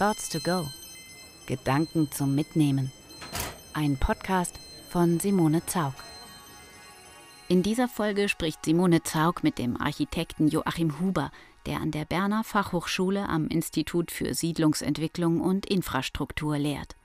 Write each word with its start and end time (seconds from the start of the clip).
Thoughts 0.00 0.30
to 0.30 0.40
Go. 0.40 0.66
Gedanken 1.44 2.10
zum 2.10 2.34
Mitnehmen. 2.34 2.90
Ein 3.74 3.98
Podcast 3.98 4.58
von 4.88 5.20
Simone 5.20 5.66
Zaug. 5.66 5.92
In 7.48 7.62
dieser 7.62 7.86
Folge 7.86 8.30
spricht 8.30 8.64
Simone 8.64 9.02
Zaug 9.02 9.42
mit 9.42 9.58
dem 9.58 9.78
Architekten 9.78 10.48
Joachim 10.48 10.98
Huber, 11.00 11.30
der 11.66 11.82
an 11.82 11.90
der 11.90 12.06
Berner 12.06 12.44
Fachhochschule 12.44 13.28
am 13.28 13.46
Institut 13.48 14.10
für 14.10 14.32
Siedlungsentwicklung 14.32 15.42
und 15.42 15.66
Infrastruktur 15.66 16.56
lehrt. 16.56 16.96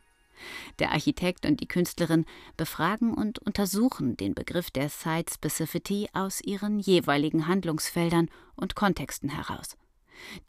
Der 0.80 0.94
Architekt 0.94 1.46
und 1.46 1.60
die 1.60 1.68
Künstlerin 1.68 2.26
befragen 2.56 3.14
und 3.14 3.40
untersuchen 3.40 4.16
den 4.16 4.34
Begriff 4.34 4.72
der 4.72 4.88
Site 4.88 5.34
Specificity 5.34 6.08
aus 6.14 6.40
ihren 6.40 6.80
jeweiligen 6.80 7.50
Handlungsfeldern 7.50 8.30
und 8.56 8.76
Kontexten 8.76 9.28
heraus. 9.28 9.76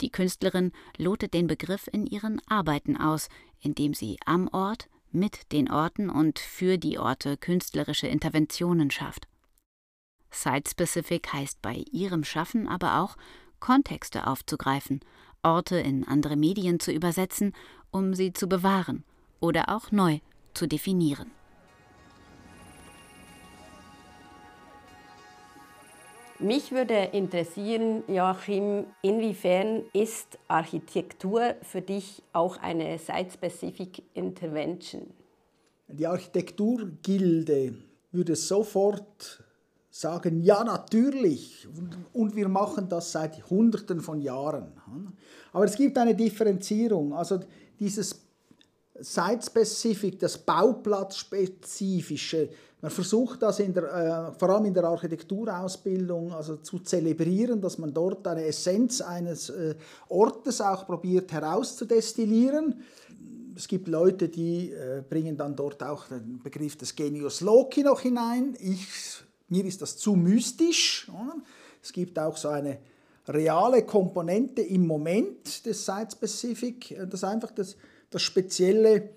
Die 0.01 0.11
Künstlerin 0.11 0.71
lotet 0.97 1.33
den 1.33 1.47
Begriff 1.47 1.87
in 1.91 2.05
ihren 2.05 2.41
Arbeiten 2.47 2.97
aus, 2.97 3.29
indem 3.59 3.93
sie 3.93 4.17
am 4.25 4.47
Ort, 4.49 4.89
mit 5.11 5.51
den 5.51 5.71
Orten 5.71 6.09
und 6.09 6.39
für 6.39 6.77
die 6.77 6.99
Orte 6.99 7.37
künstlerische 7.37 8.07
Interventionen 8.07 8.91
schafft. 8.91 9.27
Site-specific 10.31 11.31
heißt 11.33 11.61
bei 11.61 11.83
ihrem 11.91 12.23
Schaffen 12.23 12.67
aber 12.67 12.99
auch, 12.99 13.17
Kontexte 13.59 14.27
aufzugreifen, 14.27 14.99
Orte 15.41 15.77
in 15.77 16.07
andere 16.07 16.35
Medien 16.35 16.79
zu 16.79 16.91
übersetzen, 16.91 17.53
um 17.91 18.13
sie 18.13 18.33
zu 18.33 18.47
bewahren 18.47 19.03
oder 19.39 19.69
auch 19.69 19.91
neu 19.91 20.19
zu 20.53 20.67
definieren. 20.67 21.31
Mich 26.39 26.71
würde 26.71 27.09
interessieren, 27.13 28.03
Joachim, 28.07 28.85
inwiefern 29.01 29.85
ist 29.91 30.37
Architektur 30.47 31.55
für 31.63 31.81
dich 31.81 32.21
auch 32.31 32.57
eine 32.57 32.99
Site-Specific 32.99 34.03
Intervention? 34.13 35.07
Die 35.87 36.05
Architekturgilde 36.05 37.73
würde 38.11 38.35
sofort 38.35 39.43
sagen, 39.89 40.43
ja 40.43 40.63
natürlich, 40.63 41.67
und 42.13 42.35
wir 42.35 42.49
machen 42.49 42.87
das 42.87 43.11
seit 43.11 43.49
Hunderten 43.49 43.99
von 43.99 44.21
Jahren. 44.21 44.73
Aber 45.53 45.65
es 45.65 45.75
gibt 45.75 45.97
eine 45.97 46.13
Differenzierung. 46.13 47.15
Also 47.15 47.39
dieses 47.79 48.27
Site-Specific, 48.99 50.19
das 50.19 50.37
Bauplatzspezifische, 50.37 52.49
man 52.81 52.91
versucht 52.91 53.41
das 53.41 53.59
in 53.59 53.73
der, 53.73 53.83
äh, 54.33 54.39
vor 54.39 54.49
allem 54.49 54.65
in 54.65 54.73
der 54.73 54.83
Architekturausbildung 54.83 56.31
also 56.31 56.57
zu 56.57 56.79
zelebrieren, 56.79 57.59
dass 57.59 57.79
man 57.79 57.91
dort 57.91 58.27
eine 58.27 58.45
Essenz 58.45 59.01
eines 59.01 59.49
äh, 59.49 59.75
Ortes 60.09 60.61
auch 60.61 60.85
probiert 60.85 61.31
herauszudestillieren. 61.31 62.81
Es 63.55 63.67
gibt 63.67 63.87
Leute, 63.87 64.29
die 64.29 64.71
äh, 64.71 65.01
bringen 65.09 65.35
dann 65.35 65.55
dort 65.55 65.81
auch 65.81 66.07
den 66.07 66.39
Begriff 66.43 66.77
des 66.77 66.95
Genius 66.95 67.41
Loci 67.41 67.81
noch 67.81 68.01
hinein. 68.01 68.55
Ich, 68.59 68.87
mir 69.49 69.65
ist 69.65 69.81
das 69.81 69.97
zu 69.97 70.15
mystisch. 70.15 71.09
Oder? 71.09 71.37
Es 71.81 71.91
gibt 71.91 72.19
auch 72.19 72.37
so 72.37 72.49
eine 72.49 72.77
reale 73.27 73.83
Komponente 73.83 74.61
im 74.61 74.85
Moment 74.85 75.65
des 75.65 75.83
Site-Specific, 75.83 76.91
äh, 76.91 77.07
das 77.07 77.23
einfach 77.23 77.49
das 77.49 77.75
das 78.09 78.21
Spezielle 78.21 79.09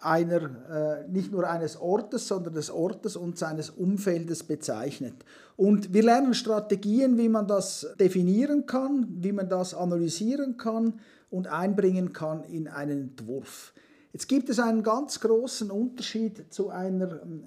einer, 0.00 1.04
äh, 1.04 1.08
nicht 1.08 1.32
nur 1.32 1.48
eines 1.48 1.80
Ortes, 1.80 2.28
sondern 2.28 2.54
des 2.54 2.70
Ortes 2.70 3.16
und 3.16 3.36
seines 3.36 3.70
Umfeldes 3.70 4.44
bezeichnet. 4.44 5.14
Und 5.56 5.92
wir 5.92 6.04
lernen 6.04 6.34
Strategien, 6.34 7.18
wie 7.18 7.28
man 7.28 7.48
das 7.48 7.86
definieren 7.98 8.66
kann, 8.66 9.08
wie 9.20 9.32
man 9.32 9.48
das 9.48 9.74
analysieren 9.74 10.56
kann 10.56 11.00
und 11.30 11.48
einbringen 11.48 12.12
kann 12.12 12.44
in 12.44 12.68
einen 12.68 13.10
Entwurf. 13.10 13.72
Jetzt 14.12 14.28
gibt 14.28 14.48
es 14.48 14.58
einen 14.58 14.82
ganz 14.82 15.20
großen 15.20 15.70
Unterschied 15.70 16.52
zu 16.52 16.70
einer 16.70 17.22
ähm, 17.22 17.44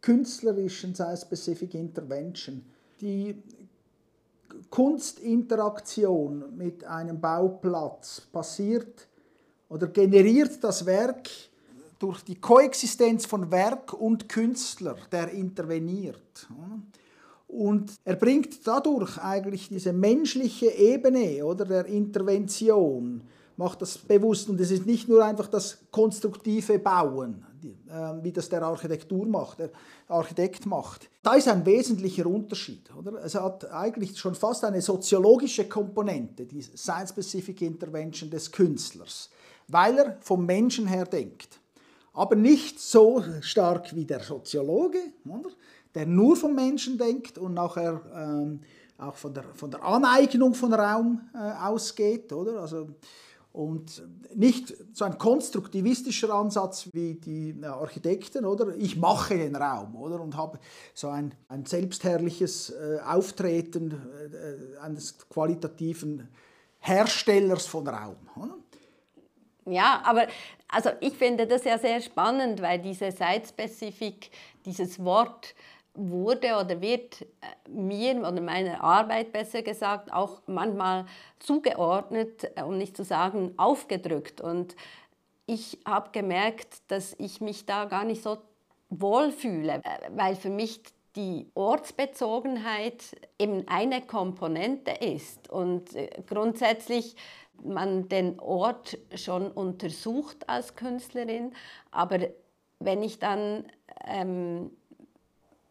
künstlerischen 0.00 0.94
Site-Specific 0.94 1.74
Intervention. 1.74 2.64
Die 3.00 3.42
Kunstinteraktion 4.70 6.56
mit 6.56 6.84
einem 6.84 7.20
Bauplatz 7.20 8.22
passiert 8.32 9.06
oder 9.68 9.86
generiert 9.88 10.62
das 10.62 10.86
Werk 10.86 11.28
durch 11.98 12.22
die 12.22 12.40
Koexistenz 12.40 13.26
von 13.26 13.50
Werk 13.50 13.92
und 13.92 14.28
Künstler, 14.28 14.96
der 15.10 15.30
interveniert. 15.30 16.48
Und 17.48 17.92
er 18.04 18.16
bringt 18.16 18.66
dadurch 18.66 19.18
eigentlich 19.18 19.68
diese 19.68 19.92
menschliche 19.92 20.70
Ebene 20.70 21.44
oder 21.44 21.64
der 21.64 21.86
Intervention, 21.86 23.22
macht 23.56 23.80
das 23.80 23.96
bewusst. 23.96 24.48
Und 24.48 24.60
es 24.60 24.70
ist 24.70 24.84
nicht 24.84 25.08
nur 25.08 25.24
einfach 25.24 25.46
das 25.46 25.78
konstruktive 25.90 26.78
Bauen, 26.78 27.46
äh, 27.88 28.22
wie 28.22 28.32
das 28.32 28.48
der 28.48 28.62
Architektur 28.62 29.24
macht, 29.26 29.60
der 29.60 29.70
Architekt 30.08 30.66
macht. 30.66 31.08
Da 31.22 31.34
ist 31.34 31.48
ein 31.48 31.64
wesentlicher 31.64 32.26
Unterschied. 32.26 32.94
Oder? 32.94 33.24
Es 33.24 33.34
hat 33.34 33.70
eigentlich 33.72 34.18
schon 34.18 34.34
fast 34.34 34.64
eine 34.64 34.82
soziologische 34.82 35.66
Komponente, 35.68 36.44
die 36.44 36.60
Science-Specific 36.60 37.62
Intervention 37.62 38.28
des 38.28 38.52
Künstlers 38.52 39.30
weil 39.68 39.98
er 39.98 40.16
vom 40.20 40.46
Menschen 40.46 40.86
her 40.86 41.04
denkt. 41.04 41.60
Aber 42.16 42.34
nicht 42.34 42.80
so 42.80 43.22
stark 43.42 43.94
wie 43.94 44.06
der 44.06 44.20
Soziologe, 44.20 44.98
oder? 45.26 45.50
der 45.94 46.06
nur 46.06 46.36
vom 46.36 46.54
Menschen 46.54 46.98
denkt 46.98 47.38
und 47.38 47.54
nachher 47.54 48.00
ähm, 48.14 48.60
auch 48.98 49.14
von 49.14 49.32
der, 49.32 49.44
von 49.54 49.70
der 49.70 49.82
Aneignung 49.82 50.54
von 50.54 50.72
Raum 50.72 51.20
äh, 51.34 51.38
ausgeht. 51.38 52.32
Oder? 52.32 52.60
Also, 52.60 52.88
und 53.52 54.02
nicht 54.34 54.74
so 54.94 55.06
ein 55.06 55.16
konstruktivistischer 55.16 56.32
Ansatz 56.34 56.88
wie 56.92 57.14
die 57.14 57.54
Architekten, 57.64 58.44
oder? 58.44 58.76
Ich 58.76 58.96
mache 58.96 59.36
den 59.36 59.56
Raum, 59.56 59.96
oder? 59.96 60.20
Und 60.20 60.36
habe 60.36 60.58
so 60.92 61.08
ein, 61.08 61.34
ein 61.48 61.64
selbstherrliches 61.64 62.70
äh, 62.70 62.98
Auftreten 63.04 63.92
äh, 63.92 64.78
eines 64.80 65.18
qualitativen 65.30 66.28
Herstellers 66.78 67.66
von 67.66 67.88
Raum. 67.88 68.16
Oder? 68.36 68.56
Ja, 69.64 70.02
aber 70.04 70.28
also 70.68 70.90
ich 71.00 71.14
finde 71.14 71.46
das 71.46 71.64
ja 71.64 71.78
sehr 71.78 72.00
spannend, 72.00 72.60
weil 72.60 72.78
diese 72.78 73.10
Site-Specific, 73.10 74.30
dieses 74.64 75.02
Wort 75.04 75.54
wurde 75.94 76.56
oder 76.56 76.80
wird 76.80 77.22
äh, 77.22 77.70
mir 77.70 78.16
oder 78.18 78.40
meiner 78.40 78.82
Arbeit 78.82 79.32
besser 79.32 79.62
gesagt 79.62 80.12
auch 80.12 80.42
manchmal 80.46 81.06
zugeordnet, 81.38 82.50
äh, 82.56 82.62
um 82.62 82.76
nicht 82.78 82.96
zu 82.96 83.04
sagen 83.04 83.54
aufgedrückt. 83.56 84.40
Und 84.40 84.76
ich 85.46 85.78
habe 85.86 86.10
gemerkt, 86.12 86.82
dass 86.88 87.14
ich 87.18 87.40
mich 87.40 87.66
da 87.66 87.86
gar 87.86 88.04
nicht 88.04 88.22
so 88.22 88.38
wohlfühle, 88.90 89.80
äh, 89.84 90.10
weil 90.10 90.36
für 90.36 90.50
mich 90.50 90.80
die 91.16 91.50
Ortsbezogenheit 91.54 93.16
eben 93.38 93.66
eine 93.68 94.02
Komponente 94.02 94.90
ist. 94.92 95.48
Und 95.50 95.90
grundsätzlich 96.26 97.16
man 97.62 98.08
den 98.08 98.38
Ort 98.38 98.98
schon 99.14 99.50
untersucht 99.50 100.48
als 100.48 100.76
Künstlerin, 100.76 101.52
aber 101.90 102.18
wenn 102.78 103.02
ich 103.02 103.18
dann 103.18 103.64
ähm, 104.06 104.70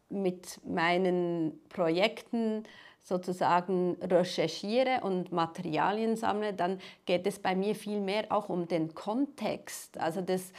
mit 0.08 0.60
meinen 0.64 1.60
Projekten 1.68 2.64
sozusagen 3.02 3.96
recherchiere 4.02 5.00
und 5.02 5.30
Materialien 5.30 6.16
sammle, 6.16 6.52
dann 6.52 6.80
geht 7.04 7.26
es 7.26 7.38
bei 7.38 7.54
mir 7.54 7.76
viel 7.76 8.00
mehr 8.00 8.24
auch 8.30 8.48
um 8.48 8.66
den 8.66 8.94
Kontext 8.94 9.98
also 9.98 10.20
das, 10.20 10.52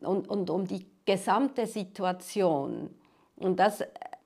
und, 0.00 0.28
und 0.28 0.48
um 0.48 0.66
die 0.66 0.86
gesamte 1.04 1.66
Situation. 1.66 2.94
Und 3.36 3.60
das 3.60 3.82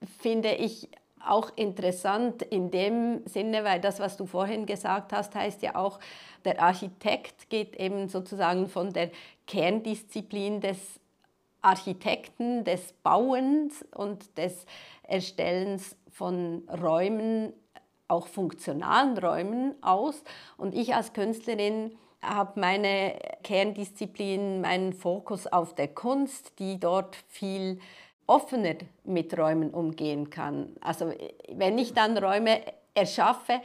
finde 0.07 0.53
ich 0.53 0.89
auch 1.25 1.51
interessant 1.55 2.43
in 2.43 2.71
dem 2.71 3.25
Sinne, 3.25 3.63
weil 3.63 3.81
das, 3.81 3.99
was 3.99 4.15
du 4.17 4.25
vorhin 4.25 4.65
gesagt 4.65 5.11
hast, 5.11 5.35
heißt 5.35 5.61
ja 5.63 5.75
auch, 5.75 5.99
der 6.43 6.61
Architekt 6.61 7.49
geht 7.49 7.75
eben 7.77 8.07
sozusagen 8.09 8.67
von 8.67 8.93
der 8.93 9.09
Kerndisziplin 9.47 10.61
des 10.61 10.77
Architekten, 11.61 12.63
des 12.63 12.93
Bauens 13.01 13.83
und 13.95 14.37
des 14.37 14.65
Erstellens 15.03 15.95
von 16.11 16.63
Räumen, 16.69 17.53
auch 18.07 18.27
funktionalen 18.27 19.17
Räumen 19.17 19.73
aus. 19.81 20.23
Und 20.57 20.75
ich 20.75 20.93
als 20.93 21.13
Künstlerin 21.13 21.97
habe 22.21 22.59
meine 22.59 23.17
Kerndisziplin, 23.43 24.61
meinen 24.61 24.93
Fokus 24.93 25.47
auf 25.47 25.73
der 25.73 25.87
Kunst, 25.87 26.59
die 26.59 26.79
dort 26.79 27.15
viel 27.27 27.79
offener 28.27 28.75
mit 29.03 29.37
Räumen 29.37 29.71
umgehen 29.71 30.29
kann. 30.29 30.75
Also 30.81 31.13
wenn 31.53 31.77
ich 31.77 31.93
dann 31.93 32.17
Räume 32.17 32.61
erschaffe, 32.93 33.61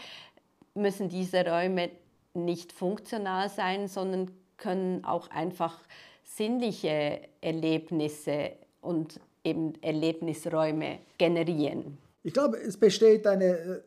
müssen 0.74 1.08
diese 1.08 1.44
Räume 1.44 1.90
nicht 2.34 2.72
funktional 2.72 3.48
sein, 3.48 3.88
sondern 3.88 4.30
können 4.56 5.04
auch 5.04 5.30
einfach 5.30 5.78
sinnliche 6.24 7.20
Erlebnisse 7.40 8.52
und 8.80 9.20
eben 9.42 9.72
Erlebnisräume 9.82 10.98
generieren. 11.18 11.98
Ich 12.22 12.32
glaube, 12.32 12.58
es 12.58 12.76
besteht 12.76 13.26
eine 13.26 13.82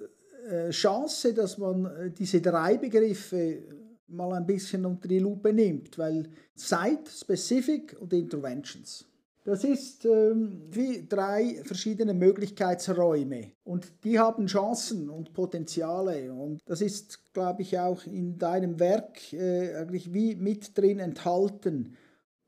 äh, 0.49 0.69
Chance, 0.71 1.33
dass 1.33 1.57
man 1.57 1.85
äh, 1.85 2.11
diese 2.11 2.41
drei 2.41 2.77
Begriffe 2.77 3.59
mal 4.07 4.33
ein 4.33 4.45
bisschen 4.45 4.85
unter 4.85 5.07
die 5.07 5.19
Lupe 5.19 5.53
nimmt, 5.53 5.97
weil 5.97 6.27
Site, 6.55 7.09
Specific 7.09 7.95
und 7.99 8.11
Interventions. 8.13 9.05
Das 9.45 9.65
ist 9.65 10.05
ähm, 10.05 10.61
wie 10.71 11.05
drei 11.05 11.61
verschiedene 11.65 12.13
Möglichkeitsräume 12.13 13.51
und 13.65 13.91
die 14.05 14.17
haben 14.17 14.45
Chancen 14.45 15.09
und 15.09 15.33
Potenziale 15.33 16.31
und 16.31 16.61
das 16.65 16.79
ist, 16.79 17.33
glaube 17.33 17.61
ich, 17.61 17.77
auch 17.77 18.05
in 18.05 18.37
deinem 18.37 18.79
Werk 18.79 19.33
äh, 19.33 19.75
eigentlich 19.75 20.13
wie 20.13 20.35
mit 20.35 20.77
drin 20.77 20.99
enthalten. 20.99 21.97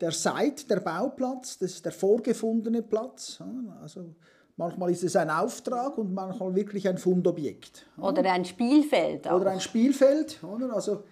Der 0.00 0.10
Site, 0.10 0.66
der 0.70 0.80
Bauplatz, 0.80 1.58
das 1.58 1.72
ist 1.72 1.84
der 1.84 1.92
vorgefundene 1.92 2.82
Platz. 2.82 3.42
Also 3.80 4.14
manchmal 4.56 4.90
ist 4.90 5.04
es 5.04 5.16
ein 5.16 5.30
Auftrag 5.30 5.98
und 5.98 6.14
manchmal 6.14 6.54
wirklich 6.54 6.88
ein 6.88 6.98
Fundobjekt. 6.98 7.86
Oder 7.98 8.32
ein 8.32 8.44
Spielfeld. 8.44 9.28
Auch. 9.28 9.40
Oder 9.40 9.50
ein 9.50 9.60
Spielfeld. 9.60 10.42
Oder? 10.42 10.74
Also, 10.74 11.04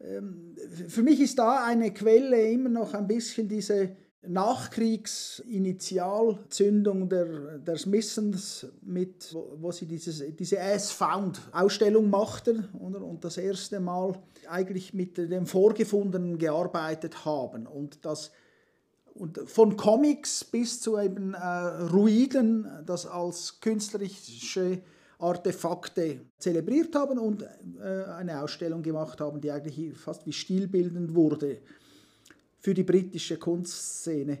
ähm, 0.00 0.54
für 0.88 1.02
mich 1.02 1.20
ist 1.20 1.38
da 1.38 1.64
eine 1.64 1.92
Quelle 1.92 2.50
immer 2.50 2.68
noch 2.68 2.94
ein 2.94 3.06
bisschen 3.06 3.48
diese 3.48 3.96
Nachkriegsinitialzündung 4.28 7.08
der, 7.08 7.58
der 7.58 7.78
Smithsons, 7.78 8.66
mit, 8.82 9.32
wo, 9.32 9.56
wo 9.60 9.72
sie 9.72 9.86
dieses, 9.86 10.22
diese 10.36 10.60
As-Found-Ausstellung 10.60 12.10
machten 12.10 12.68
oder, 12.78 13.02
und 13.02 13.24
das 13.24 13.38
erste 13.38 13.80
Mal 13.80 14.14
eigentlich 14.48 14.94
mit 14.94 15.18
dem 15.18 15.46
Vorgefundenen 15.46 16.38
gearbeitet 16.38 17.24
haben. 17.24 17.66
Und, 17.66 18.04
das, 18.04 18.30
und 19.14 19.38
von 19.46 19.76
Comics 19.76 20.44
bis 20.44 20.80
zu 20.80 20.98
eben 20.98 21.34
äh, 21.34 21.38
Ruiden, 21.38 22.66
das 22.84 23.06
als 23.06 23.60
künstlerische 23.60 24.80
Artefakte 25.18 26.20
zelebriert 26.38 26.94
haben 26.94 27.18
und 27.18 27.42
äh, 27.42 27.46
eine 28.16 28.42
Ausstellung 28.42 28.82
gemacht 28.82 29.20
haben, 29.20 29.40
die 29.40 29.50
eigentlich 29.50 29.96
fast 29.96 30.26
wie 30.26 30.32
stilbildend 30.32 31.14
wurde 31.14 31.58
für 32.58 32.74
die 32.74 32.84
britische 32.84 33.38
Kunstszene. 33.38 34.38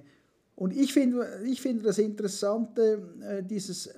Und 0.56 0.76
ich 0.76 0.92
finde, 0.92 1.26
ich 1.46 1.60
finde 1.60 1.84
das 1.84 1.98
Interessante, 1.98 3.02
äh, 3.22 3.42
dieses, 3.44 3.86
äh, 3.86 3.92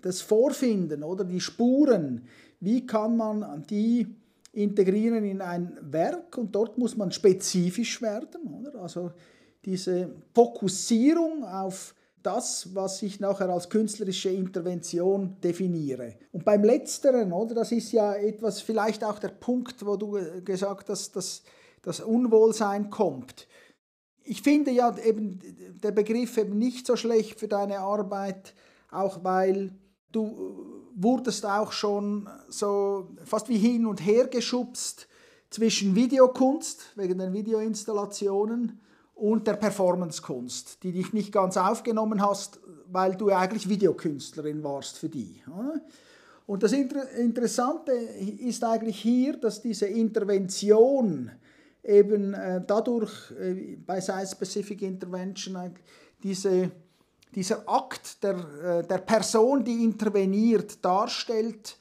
das 0.00 0.22
Vorfinden 0.22 1.02
oder 1.02 1.24
die 1.24 1.40
Spuren, 1.40 2.22
wie 2.60 2.86
kann 2.86 3.16
man 3.16 3.64
die 3.68 4.06
integrieren 4.52 5.24
in 5.24 5.42
ein 5.42 5.76
Werk 5.82 6.38
und 6.38 6.54
dort 6.54 6.78
muss 6.78 6.96
man 6.96 7.12
spezifisch 7.12 8.00
werden. 8.00 8.54
Oder? 8.54 8.80
Also 8.80 9.12
diese 9.64 10.10
Fokussierung 10.32 11.44
auf 11.44 11.94
das, 12.22 12.74
was 12.74 13.02
ich 13.02 13.20
nachher 13.20 13.50
als 13.50 13.68
künstlerische 13.68 14.30
Intervention 14.30 15.36
definiere. 15.42 16.14
Und 16.32 16.44
beim 16.44 16.64
letzteren, 16.64 17.32
oder, 17.32 17.54
das 17.54 17.70
ist 17.72 17.92
ja 17.92 18.14
etwas, 18.14 18.62
vielleicht 18.62 19.04
auch 19.04 19.18
der 19.18 19.28
Punkt, 19.28 19.84
wo 19.84 19.96
du 19.96 20.18
gesagt 20.42 20.88
hast, 20.88 21.14
dass 21.16 21.42
das 21.84 22.00
Unwohlsein 22.00 22.90
kommt. 22.90 23.46
Ich 24.24 24.42
finde 24.42 24.70
ja 24.70 24.96
eben 24.98 25.38
der 25.82 25.92
Begriff 25.92 26.36
eben 26.38 26.58
nicht 26.58 26.86
so 26.86 26.96
schlecht 26.96 27.38
für 27.38 27.48
deine 27.48 27.80
Arbeit, 27.80 28.54
auch 28.90 29.22
weil 29.22 29.72
du 30.12 30.90
wurdest 30.96 31.44
auch 31.44 31.72
schon 31.72 32.28
so 32.48 33.08
fast 33.24 33.48
wie 33.48 33.58
hin 33.58 33.86
und 33.86 34.04
her 34.04 34.26
geschubst 34.28 35.08
zwischen 35.50 35.94
Videokunst 35.94 36.96
wegen 36.96 37.18
den 37.18 37.32
Videoinstallationen 37.32 38.80
und 39.14 39.46
der 39.46 39.54
Performancekunst, 39.54 40.82
die 40.82 40.92
dich 40.92 41.12
nicht 41.12 41.30
ganz 41.30 41.56
aufgenommen 41.56 42.22
hast, 42.22 42.60
weil 42.90 43.16
du 43.16 43.30
eigentlich 43.30 43.68
Videokünstlerin 43.68 44.64
warst 44.64 44.98
für 44.98 45.08
die. 45.08 45.42
Und 46.46 46.62
das 46.62 46.72
Interessante 46.72 47.92
ist 47.92 48.64
eigentlich 48.64 49.00
hier, 49.00 49.36
dass 49.36 49.62
diese 49.62 49.86
Intervention 49.86 51.30
eben 51.84 52.34
äh, 52.34 52.62
dadurch 52.66 53.30
äh, 53.32 53.76
bei 53.76 54.00
Site-Specific 54.00 54.82
Intervention 54.82 55.74
diese, 56.22 56.70
dieser 57.34 57.68
Akt 57.68 58.22
der, 58.22 58.36
äh, 58.62 58.86
der 58.86 58.98
Person, 58.98 59.64
die 59.64 59.84
interveniert, 59.84 60.84
darstellt 60.84 61.76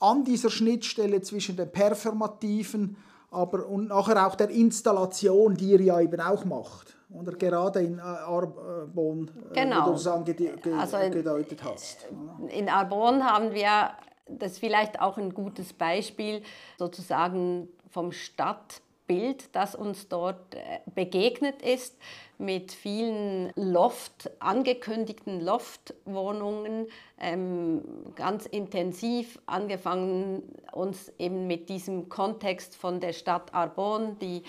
an 0.00 0.24
dieser 0.24 0.50
Schnittstelle 0.50 1.20
zwischen 1.22 1.56
dem 1.56 1.70
Performativen 1.70 2.96
aber, 3.30 3.66
und 3.66 3.88
nachher 3.88 4.26
auch 4.26 4.36
der 4.36 4.48
Installation, 4.48 5.54
die 5.54 5.72
ihr 5.72 5.82
ja 5.82 6.00
eben 6.00 6.20
auch 6.20 6.44
macht. 6.44 6.94
Oder 7.10 7.32
gerade 7.32 7.80
in 7.80 8.00
Arbon, 8.00 9.30
genau. 9.52 9.80
wo 9.80 9.84
du 9.86 9.92
das 9.92 10.06
angedeutet 10.06 10.74
also 10.74 10.98
hast. 10.98 12.06
In 12.48 12.68
Arbon 12.68 13.24
haben 13.24 13.52
wir, 13.52 13.90
das 14.26 14.52
ist 14.52 14.58
vielleicht 14.58 15.00
auch 15.00 15.16
ein 15.16 15.32
gutes 15.32 15.72
Beispiel, 15.72 16.42
sozusagen 16.78 17.68
vom 17.90 18.12
Stadt 18.12 18.82
Bild, 19.08 19.48
das 19.56 19.74
uns 19.74 20.06
dort 20.06 20.54
äh, 20.54 20.80
begegnet 20.94 21.62
ist, 21.62 21.96
mit 22.36 22.70
vielen 22.70 23.50
Loft, 23.56 24.30
angekündigten 24.38 25.40
Loftwohnungen, 25.40 26.86
ähm, 27.18 27.82
ganz 28.14 28.46
intensiv 28.46 29.40
angefangen, 29.46 30.42
uns 30.70 31.12
eben 31.18 31.48
mit 31.48 31.68
diesem 31.68 32.08
Kontext 32.08 32.76
von 32.76 33.00
der 33.00 33.12
Stadt 33.12 33.52
Arbon, 33.52 34.18
die 34.20 34.44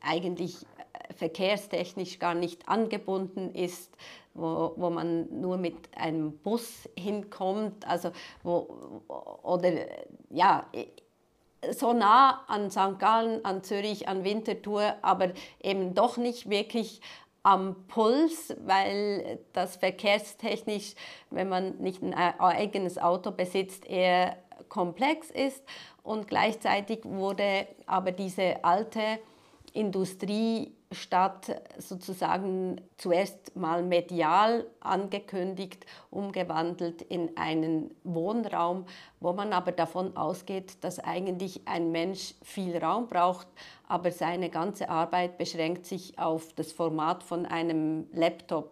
eigentlich 0.00 0.62
äh, 0.62 1.12
verkehrstechnisch 1.12 2.18
gar 2.18 2.34
nicht 2.34 2.66
angebunden 2.68 3.54
ist, 3.54 3.94
wo, 4.32 4.72
wo 4.76 4.90
man 4.90 5.40
nur 5.40 5.56
mit 5.56 5.76
einem 5.96 6.38
Bus 6.38 6.88
hinkommt, 6.96 7.86
also 7.86 8.10
wo, 8.42 9.02
oder 9.42 9.72
ja, 10.30 10.66
so 11.72 11.92
nah 11.92 12.44
an 12.46 12.70
St. 12.70 12.98
Gallen, 12.98 13.44
an 13.44 13.62
Zürich, 13.62 14.08
an 14.08 14.24
Winterthur, 14.24 14.94
aber 15.02 15.32
eben 15.62 15.94
doch 15.94 16.16
nicht 16.16 16.50
wirklich 16.50 17.00
am 17.42 17.86
Puls, 17.88 18.56
weil 18.64 19.38
das 19.52 19.76
verkehrstechnisch, 19.76 20.94
wenn 21.30 21.48
man 21.48 21.76
nicht 21.78 22.02
ein 22.02 22.14
eigenes 22.14 22.98
Auto 22.98 23.30
besitzt, 23.30 23.86
eher 23.86 24.36
komplex 24.68 25.30
ist. 25.30 25.62
Und 26.02 26.26
gleichzeitig 26.26 27.00
wurde 27.04 27.66
aber 27.86 28.12
diese 28.12 28.64
alte 28.64 29.18
Industriestadt 29.74 31.60
sozusagen 31.78 32.80
zuerst 32.96 33.56
mal 33.56 33.82
medial 33.82 34.66
angekündigt, 34.78 35.84
umgewandelt 36.10 37.02
in 37.02 37.36
einen 37.36 37.92
Wohnraum, 38.04 38.86
wo 39.18 39.32
man 39.32 39.52
aber 39.52 39.72
davon 39.72 40.16
ausgeht, 40.16 40.84
dass 40.84 41.00
eigentlich 41.00 41.62
ein 41.66 41.90
Mensch 41.90 42.34
viel 42.42 42.76
Raum 42.76 43.08
braucht, 43.08 43.48
aber 43.88 44.12
seine 44.12 44.48
ganze 44.48 44.88
Arbeit 44.88 45.38
beschränkt 45.38 45.86
sich 45.86 46.18
auf 46.20 46.52
das 46.52 46.70
Format 46.70 47.24
von 47.24 47.44
einem 47.44 48.06
Laptop. 48.12 48.70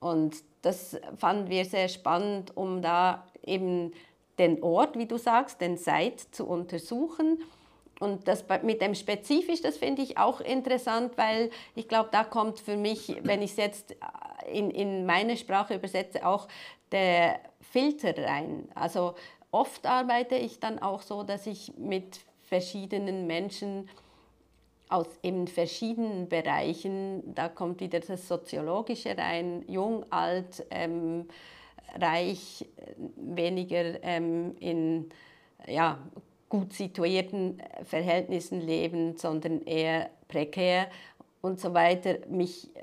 Und 0.00 0.42
das 0.62 1.00
fanden 1.16 1.48
wir 1.48 1.64
sehr 1.64 1.88
spannend, 1.88 2.56
um 2.56 2.82
da 2.82 3.24
eben 3.44 3.92
den 4.38 4.60
Ort, 4.64 4.98
wie 4.98 5.06
du 5.06 5.16
sagst, 5.16 5.60
den 5.60 5.76
Site 5.76 6.28
zu 6.32 6.44
untersuchen 6.44 7.38
und 8.02 8.26
das 8.26 8.44
mit 8.62 8.82
dem 8.82 8.96
spezifisch, 8.96 9.62
das 9.62 9.76
finde 9.76 10.02
ich 10.02 10.18
auch 10.18 10.40
interessant, 10.40 11.16
weil 11.16 11.50
ich 11.76 11.86
glaube, 11.86 12.08
da 12.10 12.24
kommt 12.24 12.58
für 12.58 12.76
mich, 12.76 13.16
wenn 13.22 13.42
ich 13.42 13.52
es 13.52 13.56
jetzt 13.56 13.96
in, 14.50 14.72
in 14.72 15.06
meine 15.06 15.36
Sprache 15.36 15.76
übersetze, 15.76 16.26
auch 16.26 16.48
der 16.90 17.38
Filter 17.60 18.16
rein. 18.18 18.68
Also 18.74 19.14
oft 19.52 19.86
arbeite 19.86 20.34
ich 20.34 20.58
dann 20.58 20.80
auch 20.80 21.02
so, 21.02 21.22
dass 21.22 21.46
ich 21.46 21.74
mit 21.78 22.18
verschiedenen 22.42 23.28
Menschen 23.28 23.88
aus 24.88 25.06
eben 25.22 25.46
verschiedenen 25.46 26.28
Bereichen, 26.28 27.34
da 27.34 27.48
kommt 27.48 27.80
wieder 27.80 28.00
das 28.00 28.26
Soziologische 28.26 29.16
rein, 29.16 29.64
jung, 29.68 30.04
alt, 30.10 30.66
ähm, 30.70 31.28
reich, 31.98 32.66
weniger 33.16 34.02
ähm, 34.02 34.56
in 34.58 35.08
ja, 35.66 35.98
gut 36.52 36.74
situierten 36.74 37.58
äh, 37.58 37.82
Verhältnissen 37.82 38.60
leben, 38.60 39.16
sondern 39.16 39.62
eher 39.62 40.10
prekär 40.28 40.88
und 41.40 41.58
so 41.58 41.72
weiter, 41.72 42.18
mich 42.28 42.68
äh, 42.76 42.82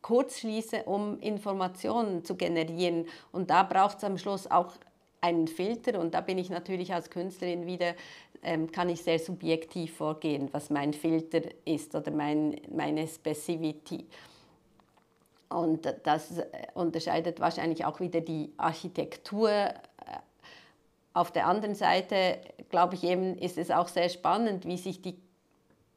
kurz 0.00 0.38
schließe, 0.38 0.84
um 0.84 1.18
Informationen 1.18 2.24
zu 2.24 2.36
generieren. 2.36 3.06
Und 3.32 3.50
da 3.50 3.64
braucht 3.64 3.98
es 3.98 4.04
am 4.04 4.16
Schluss 4.16 4.48
auch 4.48 4.74
einen 5.20 5.48
Filter 5.48 5.98
und 5.98 6.14
da 6.14 6.20
bin 6.20 6.38
ich 6.38 6.50
natürlich 6.50 6.94
als 6.94 7.10
Künstlerin 7.10 7.66
wieder, 7.66 7.94
ähm, 8.44 8.70
kann 8.70 8.88
ich 8.88 9.02
sehr 9.02 9.18
subjektiv 9.18 9.96
vorgehen, 9.96 10.50
was 10.52 10.70
mein 10.70 10.92
Filter 10.92 11.40
ist 11.64 11.96
oder 11.96 12.12
mein, 12.12 12.60
meine 12.72 13.08
Specificity. 13.08 14.06
Und 15.48 15.92
das 16.04 16.38
äh, 16.38 16.44
unterscheidet 16.74 17.40
wahrscheinlich 17.40 17.84
auch 17.84 17.98
wieder 17.98 18.20
die 18.20 18.52
Architektur 18.56 19.50
auf 21.12 21.32
der 21.32 21.46
anderen 21.46 21.74
Seite, 21.74 22.38
glaube 22.68 22.94
ich, 22.94 23.04
eben, 23.04 23.36
ist 23.36 23.58
es 23.58 23.70
auch 23.70 23.88
sehr 23.88 24.08
spannend, 24.08 24.66
wie 24.66 24.76
sich 24.76 25.02
die 25.02 25.16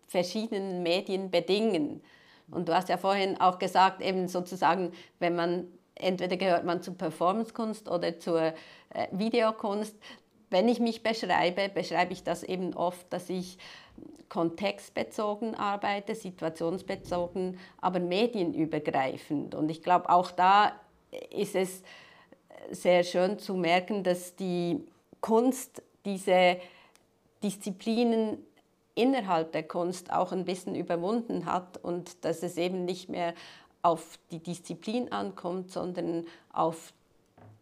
verschiedenen 0.07 0.83
Medien 0.83 1.31
bedingen. 1.31 2.01
Und 2.49 2.67
du 2.67 2.75
hast 2.75 2.89
ja 2.89 2.97
vorhin 2.97 3.39
auch 3.39 3.59
gesagt, 3.59 4.01
eben 4.01 4.27
sozusagen, 4.27 4.91
wenn 5.19 5.35
man 5.35 5.67
entweder 5.95 6.37
gehört 6.37 6.65
man 6.65 6.81
zur 6.81 6.97
Performancekunst 6.97 7.89
oder 7.89 8.19
zur 8.19 8.41
äh, 8.41 8.53
Videokunst, 9.11 9.95
wenn 10.49 10.67
ich 10.67 10.79
mich 10.79 11.01
beschreibe, 11.01 11.69
beschreibe 11.69 12.13
ich 12.13 12.23
das 12.23 12.43
eben 12.43 12.75
oft, 12.75 13.11
dass 13.11 13.29
ich 13.29 13.57
kontextbezogen 14.29 15.55
arbeite, 15.55 16.15
situationsbezogen, 16.15 17.59
aber 17.81 17.99
medienübergreifend. 17.99 19.55
Und 19.55 19.69
ich 19.69 19.83
glaube, 19.83 20.09
auch 20.09 20.31
da 20.31 20.73
ist 21.31 21.55
es 21.55 21.83
sehr 22.71 23.03
schön 23.03 23.39
zu 23.39 23.55
merken, 23.55 24.03
dass 24.03 24.35
die 24.35 24.83
Kunst 25.23 25.81
diese 26.03 26.57
Disziplinen 27.41 28.45
innerhalb 28.93 29.53
der 29.53 29.63
Kunst 29.63 30.11
auch 30.11 30.33
ein 30.33 30.43
bisschen 30.43 30.75
überwunden 30.75 31.45
hat 31.45 31.77
und 31.81 32.25
dass 32.25 32.43
es 32.43 32.57
eben 32.57 32.83
nicht 32.83 33.07
mehr 33.07 33.33
auf 33.81 34.19
die 34.31 34.39
Disziplin 34.39 35.11
ankommt, 35.13 35.71
sondern 35.71 36.25
auf 36.51 36.91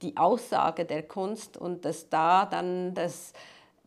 die 0.01 0.17
Aussage 0.17 0.85
der 0.85 1.03
Kunst 1.03 1.55
und 1.55 1.85
dass 1.85 2.09
da 2.09 2.45
dann 2.45 2.95
das 2.95 3.31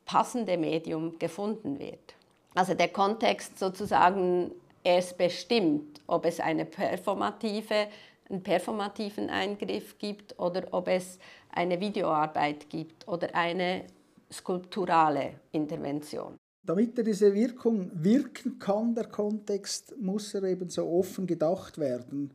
passende 0.06 0.56
Medium 0.56 1.18
gefunden 1.18 1.80
wird. 1.80 2.14
Also 2.54 2.74
der 2.74 2.88
Kontext 2.88 3.58
sozusagen 3.58 4.52
erst 4.84 5.18
bestimmt, 5.18 6.00
ob 6.06 6.26
es 6.26 6.38
eine 6.38 6.64
performative, 6.64 7.88
einen 8.30 8.42
performativen 8.42 9.30
Eingriff 9.30 9.98
gibt 9.98 10.38
oder 10.38 10.62
ob 10.70 10.86
es 10.86 11.18
eine 11.54 11.80
Videoarbeit 11.80 12.68
gibt 12.68 13.06
oder 13.08 13.34
eine 13.34 13.84
skulpturale 14.30 15.40
Intervention. 15.52 16.36
Damit 16.62 16.96
er 16.98 17.04
diese 17.04 17.34
Wirkung 17.34 17.90
wirken 17.94 18.58
kann, 18.58 18.94
der 18.94 19.06
Kontext, 19.06 19.94
muss 20.00 20.34
er 20.34 20.44
eben 20.44 20.70
so 20.70 20.86
offen 20.88 21.26
gedacht 21.26 21.78
werden, 21.78 22.32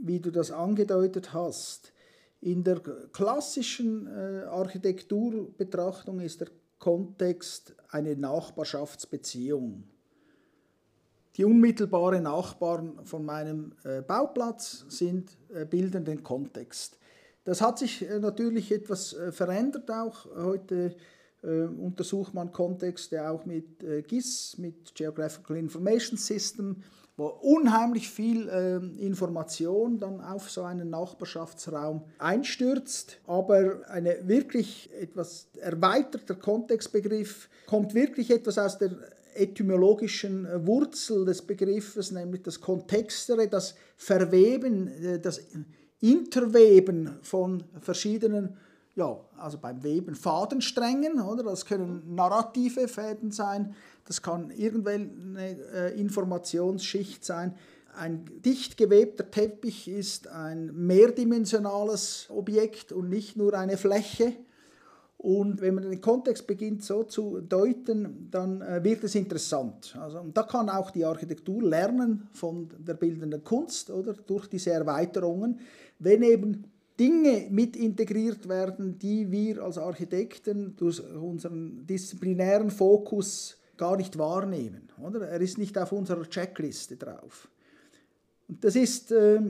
wie 0.00 0.20
du 0.20 0.30
das 0.30 0.52
angedeutet 0.52 1.32
hast. 1.32 1.92
In 2.40 2.62
der 2.62 2.80
klassischen 3.12 4.06
äh, 4.06 4.44
Architekturbetrachtung 4.44 6.20
ist 6.20 6.40
der 6.42 6.48
Kontext 6.78 7.74
eine 7.88 8.14
Nachbarschaftsbeziehung. 8.14 9.84
Die 11.36 11.44
unmittelbaren 11.44 12.22
Nachbarn 12.22 13.04
von 13.04 13.24
meinem 13.24 13.72
äh, 13.84 14.00
Bauplatz 14.00 14.86
sind, 14.88 15.36
äh, 15.52 15.64
bilden 15.64 16.04
den 16.04 16.22
Kontext. 16.22 16.98
Das 17.46 17.60
hat 17.60 17.78
sich 17.78 18.02
äh, 18.02 18.18
natürlich 18.18 18.72
etwas 18.72 19.14
äh, 19.14 19.30
verändert 19.30 19.88
auch. 19.90 20.26
Heute 20.34 20.96
äh, 21.42 21.62
untersucht 21.62 22.34
man 22.34 22.52
Kontexte 22.52 23.30
auch 23.30 23.46
mit 23.46 23.84
GIS, 24.08 24.58
mit 24.58 24.94
Geographical 24.94 25.56
Information 25.56 26.18
System 26.18 26.82
wo 27.18 27.28
unheimlich 27.28 28.10
viel 28.10 28.46
äh, 28.48 28.76
Information 29.02 29.98
dann 29.98 30.20
auf 30.20 30.50
so 30.50 30.64
einen 30.64 30.90
Nachbarschaftsraum 30.90 32.02
einstürzt. 32.18 33.20
Aber 33.26 33.80
ein 33.88 34.06
wirklich 34.24 34.90
etwas 35.00 35.48
erweiterter 35.58 36.34
Kontextbegriff 36.34 37.48
kommt 37.66 37.94
wirklich 37.94 38.30
etwas 38.30 38.58
aus 38.58 38.76
der 38.76 38.90
etymologischen 39.34 40.46
Wurzel 40.66 41.24
des 41.24 41.40
Begriffes, 41.40 42.10
nämlich 42.10 42.42
das 42.42 42.60
Kontextere, 42.60 43.48
das 43.48 43.74
Verweben, 43.96 44.90
das 45.22 45.40
Interweben 46.00 47.18
von 47.22 47.64
verschiedenen 47.80 48.56
ja, 48.96 49.20
also 49.36 49.58
beim 49.58 49.82
Weben 49.84 50.14
Fadensträngen, 50.14 51.20
oder? 51.20 51.42
Das 51.42 51.66
können 51.66 52.14
narrative 52.14 52.88
Fäden 52.88 53.30
sein, 53.30 53.74
das 54.06 54.22
kann 54.22 54.50
irgendwelche 54.50 55.10
äh, 55.72 56.00
Informationsschicht 56.00 57.24
sein. 57.24 57.54
Ein 57.94 58.24
dicht 58.44 58.76
gewebter 58.76 59.30
Teppich 59.30 59.88
ist 59.88 60.28
ein 60.28 60.74
mehrdimensionales 60.74 62.26
Objekt 62.30 62.92
und 62.92 63.08
nicht 63.08 63.36
nur 63.36 63.54
eine 63.54 63.76
Fläche. 63.76 64.32
Und 65.18 65.60
wenn 65.62 65.74
man 65.74 65.90
den 65.90 66.00
Kontext 66.00 66.46
beginnt 66.46 66.84
so 66.84 67.04
zu 67.04 67.40
deuten, 67.40 68.28
dann 68.30 68.60
äh, 68.60 68.84
wird 68.84 69.02
es 69.04 69.14
interessant. 69.14 69.96
Also, 69.98 70.22
da 70.32 70.42
kann 70.42 70.68
auch 70.68 70.90
die 70.90 71.04
Architektur 71.04 71.62
lernen 71.62 72.28
von 72.32 72.68
der 72.78 72.94
bildenden 72.94 73.42
Kunst 73.42 73.90
oder 73.90 74.12
durch 74.12 74.46
diese 74.46 74.72
Erweiterungen, 74.72 75.58
wenn 75.98 76.22
eben 76.22 76.64
Dinge 76.98 77.46
mit 77.50 77.76
integriert 77.76 78.48
werden, 78.48 78.98
die 78.98 79.30
wir 79.30 79.62
als 79.62 79.78
Architekten 79.78 80.76
durch 80.76 81.02
unseren 81.14 81.86
disziplinären 81.86 82.70
Fokus 82.70 83.58
gar 83.76 83.96
nicht 83.96 84.16
wahrnehmen. 84.18 84.88
Oder? 85.02 85.28
Er 85.28 85.40
ist 85.40 85.58
nicht 85.58 85.76
auf 85.78 85.92
unserer 85.92 86.28
Checkliste 86.28 86.96
drauf. 86.96 87.48
Und 88.48 88.64
das 88.64 88.76
ist, 88.76 89.12
äh, 89.12 89.40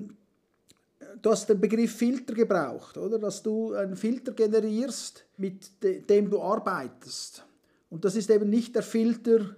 du 1.21 1.31
hast 1.31 1.49
den 1.49 1.61
Begriff 1.61 1.97
Filter 1.97 2.35
gebraucht, 2.35 2.97
oder? 2.97 3.19
dass 3.19 3.43
du 3.43 3.75
einen 3.75 3.97
Filter 3.97 4.33
generierst, 4.33 5.27
mit 5.37 5.83
de 5.83 6.01
dem 6.01 6.31
du 6.31 6.41
arbeitest. 6.41 7.45
Und 7.91 8.05
das 8.05 8.17
ist 8.17 8.31
eben 8.31 8.51
nicht 8.51 8.75
der 8.75 8.83
Filter 8.83 9.57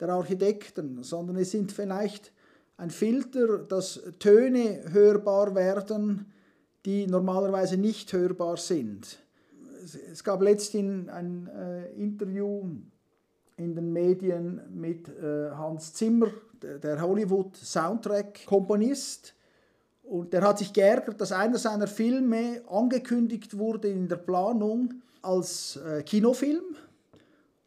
der 0.00 0.08
Architekten, 0.10 1.02
sondern 1.02 1.36
es 1.36 1.50
sind 1.50 1.72
vielleicht 1.72 2.32
ein 2.76 2.90
Filter, 2.90 3.58
dass 3.58 4.00
Töne 4.18 4.84
hörbar 4.92 5.54
werden, 5.54 6.26
die 6.84 7.06
normalerweise 7.06 7.76
nicht 7.76 8.12
hörbar 8.12 8.56
sind. 8.56 9.18
Es 10.12 10.22
gab 10.22 10.42
letztens 10.42 11.08
ein 11.08 11.48
äh, 11.48 11.90
Interview 11.92 12.62
in 13.56 13.74
den 13.74 13.92
Medien 13.92 14.60
mit 14.70 15.08
äh, 15.08 15.50
Hans 15.50 15.94
Zimmer, 15.94 16.28
der 16.62 17.00
Hollywood-Soundtrack-Komponist. 17.00 19.34
Und 20.08 20.32
der 20.32 20.40
hat 20.40 20.58
sich 20.58 20.72
geärgert, 20.72 21.20
dass 21.20 21.32
einer 21.32 21.58
seiner 21.58 21.86
Filme 21.86 22.62
angekündigt 22.66 23.58
wurde 23.58 23.88
in 23.88 24.08
der 24.08 24.16
Planung 24.16 24.94
als 25.20 25.76
äh, 25.76 26.02
Kinofilm 26.02 26.62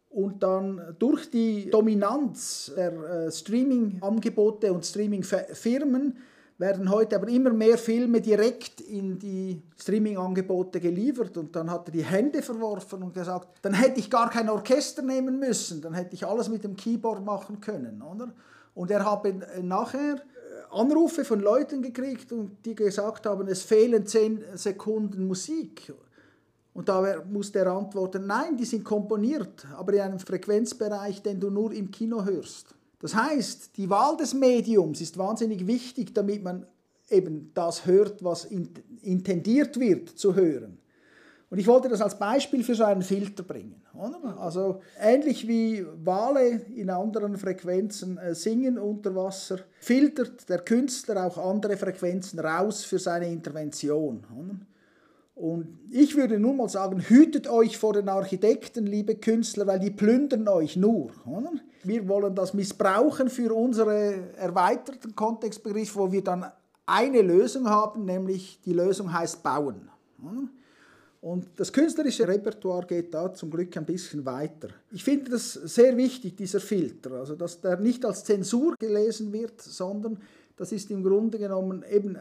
und 0.09 0.41
dann 0.41 0.95
durch 0.97 1.29
die 1.29 1.69
Dominanz 1.69 2.71
der 2.75 2.93
äh, 3.27 3.31
Streaming-Angebote 3.31 4.73
und 4.73 4.83
Streaming-Firmen 4.83 6.17
werden 6.57 6.89
heute 6.89 7.15
aber 7.15 7.27
immer 7.27 7.51
mehr 7.51 7.77
Filme 7.77 8.21
direkt 8.21 8.81
in 8.81 9.19
die 9.19 9.61
Streaming-Angebote 9.79 10.79
geliefert 10.79 11.37
und 11.37 11.55
dann 11.55 11.69
hat 11.69 11.89
er 11.89 11.91
die 11.91 12.03
Hände 12.03 12.41
verworfen 12.41 13.03
und 13.03 13.13
gesagt, 13.13 13.59
dann 13.61 13.73
hätte 13.73 13.99
ich 13.99 14.09
gar 14.09 14.31
kein 14.31 14.49
Orchester 14.49 15.03
nehmen 15.03 15.37
müssen, 15.37 15.79
dann 15.79 15.93
hätte 15.93 16.15
ich 16.15 16.25
alles 16.25 16.49
mit 16.49 16.63
dem 16.63 16.75
Keyboard 16.75 17.23
machen 17.23 17.61
können, 17.61 18.01
oder? 18.01 18.33
Und 18.73 18.89
er 18.89 19.05
hat 19.05 19.25
nachher 19.61 20.21
Anrufe 20.71 21.25
von 21.25 21.39
Leuten 21.39 21.81
gekriegt 21.81 22.31
und 22.31 22.57
die 22.65 22.75
gesagt 22.75 23.25
haben, 23.25 23.47
es 23.47 23.63
fehlen 23.63 24.05
zehn 24.05 24.43
Sekunden 24.55 25.27
Musik. 25.27 25.93
Und 26.73 26.87
da 26.87 27.23
musste 27.29 27.59
er 27.59 27.67
antworten, 27.67 28.25
nein, 28.25 28.55
die 28.55 28.65
sind 28.65 28.83
komponiert, 28.83 29.67
aber 29.75 29.93
in 29.93 30.01
einem 30.01 30.19
Frequenzbereich, 30.19 31.21
den 31.21 31.39
du 31.39 31.49
nur 31.49 31.73
im 31.73 31.91
Kino 31.91 32.23
hörst. 32.23 32.73
Das 32.99 33.15
heißt, 33.15 33.77
die 33.77 33.89
Wahl 33.89 34.15
des 34.15 34.33
Mediums 34.33 35.01
ist 35.01 35.17
wahnsinnig 35.17 35.67
wichtig, 35.67 36.13
damit 36.13 36.43
man 36.43 36.65
eben 37.09 37.51
das 37.53 37.85
hört, 37.85 38.23
was 38.23 38.45
intendiert 39.01 39.79
wird 39.79 40.09
zu 40.09 40.35
hören. 40.35 40.77
Und 41.51 41.59
ich 41.59 41.67
wollte 41.67 41.89
das 41.89 42.01
als 42.01 42.17
Beispiel 42.17 42.63
für 42.63 42.75
so 42.75 42.85
einen 42.85 43.01
Filter 43.01 43.43
bringen. 43.43 43.81
Oder? 43.93 44.39
Also 44.39 44.79
ähnlich 44.97 45.49
wie 45.49 45.85
Wale 46.01 46.61
in 46.73 46.89
anderen 46.89 47.35
Frequenzen 47.35 48.17
äh, 48.17 48.33
singen 48.33 48.79
unter 48.79 49.13
Wasser, 49.13 49.59
filtert 49.81 50.47
der 50.47 50.59
Künstler 50.59 51.25
auch 51.25 51.37
andere 51.37 51.75
Frequenzen 51.75 52.39
raus 52.39 52.85
für 52.85 52.99
seine 52.99 53.27
Intervention. 53.27 54.23
Oder? 54.33 54.55
Und 55.35 55.77
ich 55.89 56.15
würde 56.15 56.39
nun 56.39 56.55
mal 56.55 56.69
sagen, 56.69 57.01
hütet 57.01 57.49
euch 57.49 57.77
vor 57.77 57.93
den 57.93 58.07
Architekten, 58.07 58.85
liebe 58.85 59.15
Künstler, 59.15 59.67
weil 59.67 59.79
die 59.79 59.91
plündern 59.91 60.47
euch 60.47 60.77
nur. 60.77 61.11
Oder? 61.25 61.51
Wir 61.83 62.07
wollen 62.07 62.33
das 62.33 62.53
missbrauchen 62.53 63.29
für 63.29 63.53
unsere 63.53 64.35
erweiterten 64.37 65.15
Kontextbegriffe, 65.15 65.99
wo 65.99 66.11
wir 66.13 66.23
dann 66.23 66.45
eine 66.85 67.21
Lösung 67.21 67.69
haben, 67.69 68.05
nämlich 68.05 68.61
die 68.63 68.73
Lösung 68.73 69.11
heißt 69.11 69.43
bauen. 69.43 69.89
Und 71.21 71.47
das 71.59 71.71
künstlerische 71.71 72.27
Repertoire 72.27 72.87
geht 72.87 73.13
da 73.13 73.31
zum 73.31 73.51
Glück 73.51 73.77
ein 73.77 73.85
bisschen 73.85 74.25
weiter. 74.25 74.69
Ich 74.91 75.03
finde 75.03 75.29
das 75.31 75.53
sehr 75.53 75.95
wichtig, 75.95 76.35
dieser 76.35 76.59
Filter, 76.59 77.11
also 77.11 77.35
dass 77.35 77.61
der 77.61 77.77
nicht 77.77 78.03
als 78.03 78.23
Zensur 78.23 78.75
gelesen 78.79 79.31
wird, 79.31 79.61
sondern 79.61 80.19
das 80.57 80.71
ist 80.71 80.89
im 80.89 81.03
Grunde 81.03 81.37
genommen 81.37 81.85
eben 81.89 82.17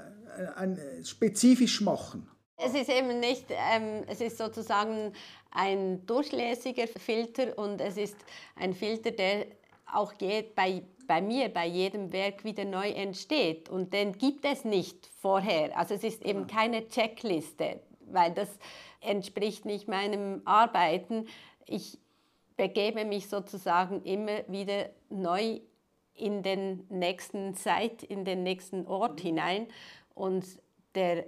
ein 0.54 0.78
spezifisch 1.02 1.80
machen. 1.80 2.28
Es 2.57 2.75
ist 2.75 2.90
eben 2.90 3.21
nicht, 3.21 3.47
ähm, 3.50 4.04
es 4.07 4.21
ist 4.21 4.37
sozusagen 4.37 5.12
ein 5.50 6.04
durchlässiger 6.04 6.87
Filter 6.87 7.57
und 7.59 7.80
es 7.80 7.97
ist 7.97 8.16
ein 8.57 8.75
Filter, 8.75 9.12
der 9.12 9.47
auch 9.92 10.16
geht 10.19 10.54
bei, 10.54 10.83
bei 11.07 11.23
mir, 11.23 11.49
bei 11.49 11.66
jedem 11.66 12.12
Werk 12.12 12.45
wieder 12.45 12.66
neu 12.66 12.90
entsteht. 12.90 13.71
Und 13.71 13.95
den 13.95 14.12
gibt 14.12 14.45
es 14.45 14.64
nicht 14.64 15.09
vorher. 15.21 15.76
Also 15.76 15.95
es 15.95 16.04
ist 16.04 16.23
eben 16.25 16.47
keine 16.47 16.87
Checkliste, 16.88 17.80
weil 18.12 18.33
das 18.33 18.49
entspricht 19.00 19.64
nicht 19.64 19.88
meinem 19.88 20.43
Arbeiten. 20.45 21.26
Ich 21.67 21.99
begebe 22.57 23.05
mich 23.05 23.29
sozusagen 23.29 24.02
immer 24.02 24.47
wieder 24.49 24.90
neu 25.09 25.61
in 26.14 26.43
den 26.43 26.87
nächsten 26.90 27.55
Zeit, 27.55 28.02
in 28.02 28.25
den 28.25 28.43
nächsten 28.43 28.87
Ort 28.87 29.21
hinein. 29.21 29.67
Und 30.14 30.45
der 30.95 31.26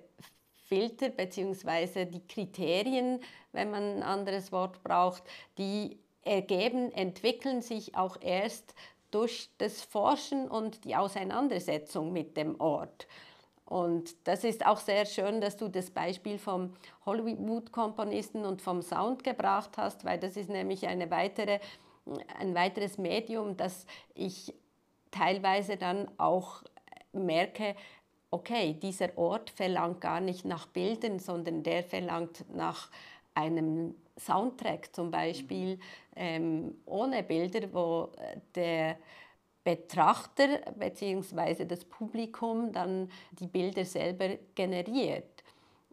Filter 0.69 1.09
bzw. 1.09 2.07
die 2.07 2.27
Kriterien, 2.27 3.21
wenn 3.53 3.71
man 3.71 3.97
ein 3.97 4.03
anderes 4.03 4.53
Wort 4.53 4.83
braucht, 4.83 5.23
die 5.59 5.99
ergeben, 6.23 6.93
entwickeln 6.93 7.63
sich 7.63 7.97
auch 7.97 8.17
erst 8.21 8.75
durch 9.11 9.51
das 9.59 9.83
Forschen 9.83 10.49
und 10.49 10.85
die 10.85 10.97
Auseinandersetzung 10.97 12.13
mit 12.13 12.37
dem 12.37 12.61
Ort. 12.61 13.07
Und 13.73 14.29
das 14.29 14.45
ist 14.45 14.67
auch 14.67 14.77
sehr 14.77 15.07
schön, 15.07 15.41
dass 15.41 15.57
du 15.57 15.67
das 15.67 15.91
Beispiel 15.91 16.37
vom 16.37 16.75
Hollywood-Komponisten 17.07 18.45
und 18.45 18.61
vom 18.61 18.83
Sound 18.83 19.25
gebracht 19.25 19.79
hast, 19.79 20.05
weil 20.05 20.19
das 20.19 20.37
ist 20.37 20.51
nämlich 20.51 20.87
eine 20.89 21.11
weitere, 21.11 21.59
ein 22.39 22.55
weiteres 22.55 22.99
Medium, 22.99 23.57
das 23.57 23.87
ich 24.15 24.53
teilweise 25.11 25.79
dann 25.79 26.11
auch 26.19 26.63
merke, 27.15 27.75
okay, 28.31 28.75
dieser 28.75 29.17
Ort 29.17 29.49
verlangt 29.49 30.03
gar 30.03 30.21
nicht 30.21 30.45
nach 30.45 30.67
Bildern, 30.67 31.19
sondern 31.19 31.63
der 31.63 31.83
verlangt 31.83 32.45
nach 32.55 32.91
einem 33.33 33.95
Soundtrack 34.19 34.95
zum 34.95 35.11
Beispiel 35.11 35.79
ähm, 36.15 36.75
ohne 36.85 37.23
Bilder, 37.23 37.73
wo 37.73 38.11
der 38.55 38.99
Betrachter 39.65 40.61
bzw. 40.77 41.65
das 41.65 41.85
Publikum 41.85 42.73
dann 42.73 43.11
die 43.33 43.47
Bilder 43.47 43.85
selber 43.85 44.31
generiert. 44.55 45.45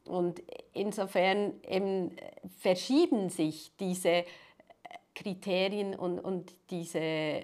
Und 0.05 0.41
insofern 0.73 1.53
eben 1.67 2.15
verschieben 2.57 3.29
sich 3.29 3.71
diese 3.79 4.25
Kriterien 5.13 5.93
und, 5.93 6.19
und 6.19 6.55
diese 6.71 7.43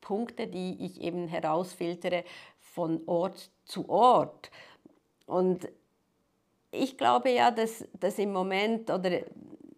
Punkte, 0.00 0.46
die 0.46 0.76
ich 0.84 1.00
eben 1.02 1.28
herausfiltere, 1.28 2.24
von 2.58 3.02
Ort 3.06 3.50
zu 3.64 3.88
Ort. 3.88 4.50
Und 5.26 5.68
ich 6.70 6.96
glaube 6.96 7.30
ja, 7.30 7.50
dass, 7.50 7.84
dass 7.98 8.18
im 8.18 8.32
Moment 8.32 8.90
oder 8.90 9.20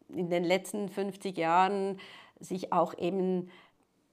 in 0.08 0.28
den 0.28 0.44
letzten 0.44 0.88
50 0.88 1.36
Jahren 1.36 1.98
sich 2.38 2.72
auch 2.72 2.96
eben 2.98 3.50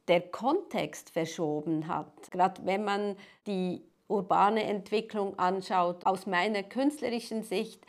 der 0.10 0.22
Kontext 0.22 1.12
verschoben 1.12 1.88
hat. 1.88 2.32
Gerade 2.32 2.66
wenn 2.66 2.84
man 2.84 3.16
die 3.48 3.84
urbane 4.08 4.64
Entwicklung 4.64 5.38
anschaut, 5.38 6.06
aus 6.06 6.26
meiner 6.26 6.64
künstlerischen 6.64 7.44
Sicht 7.44 7.86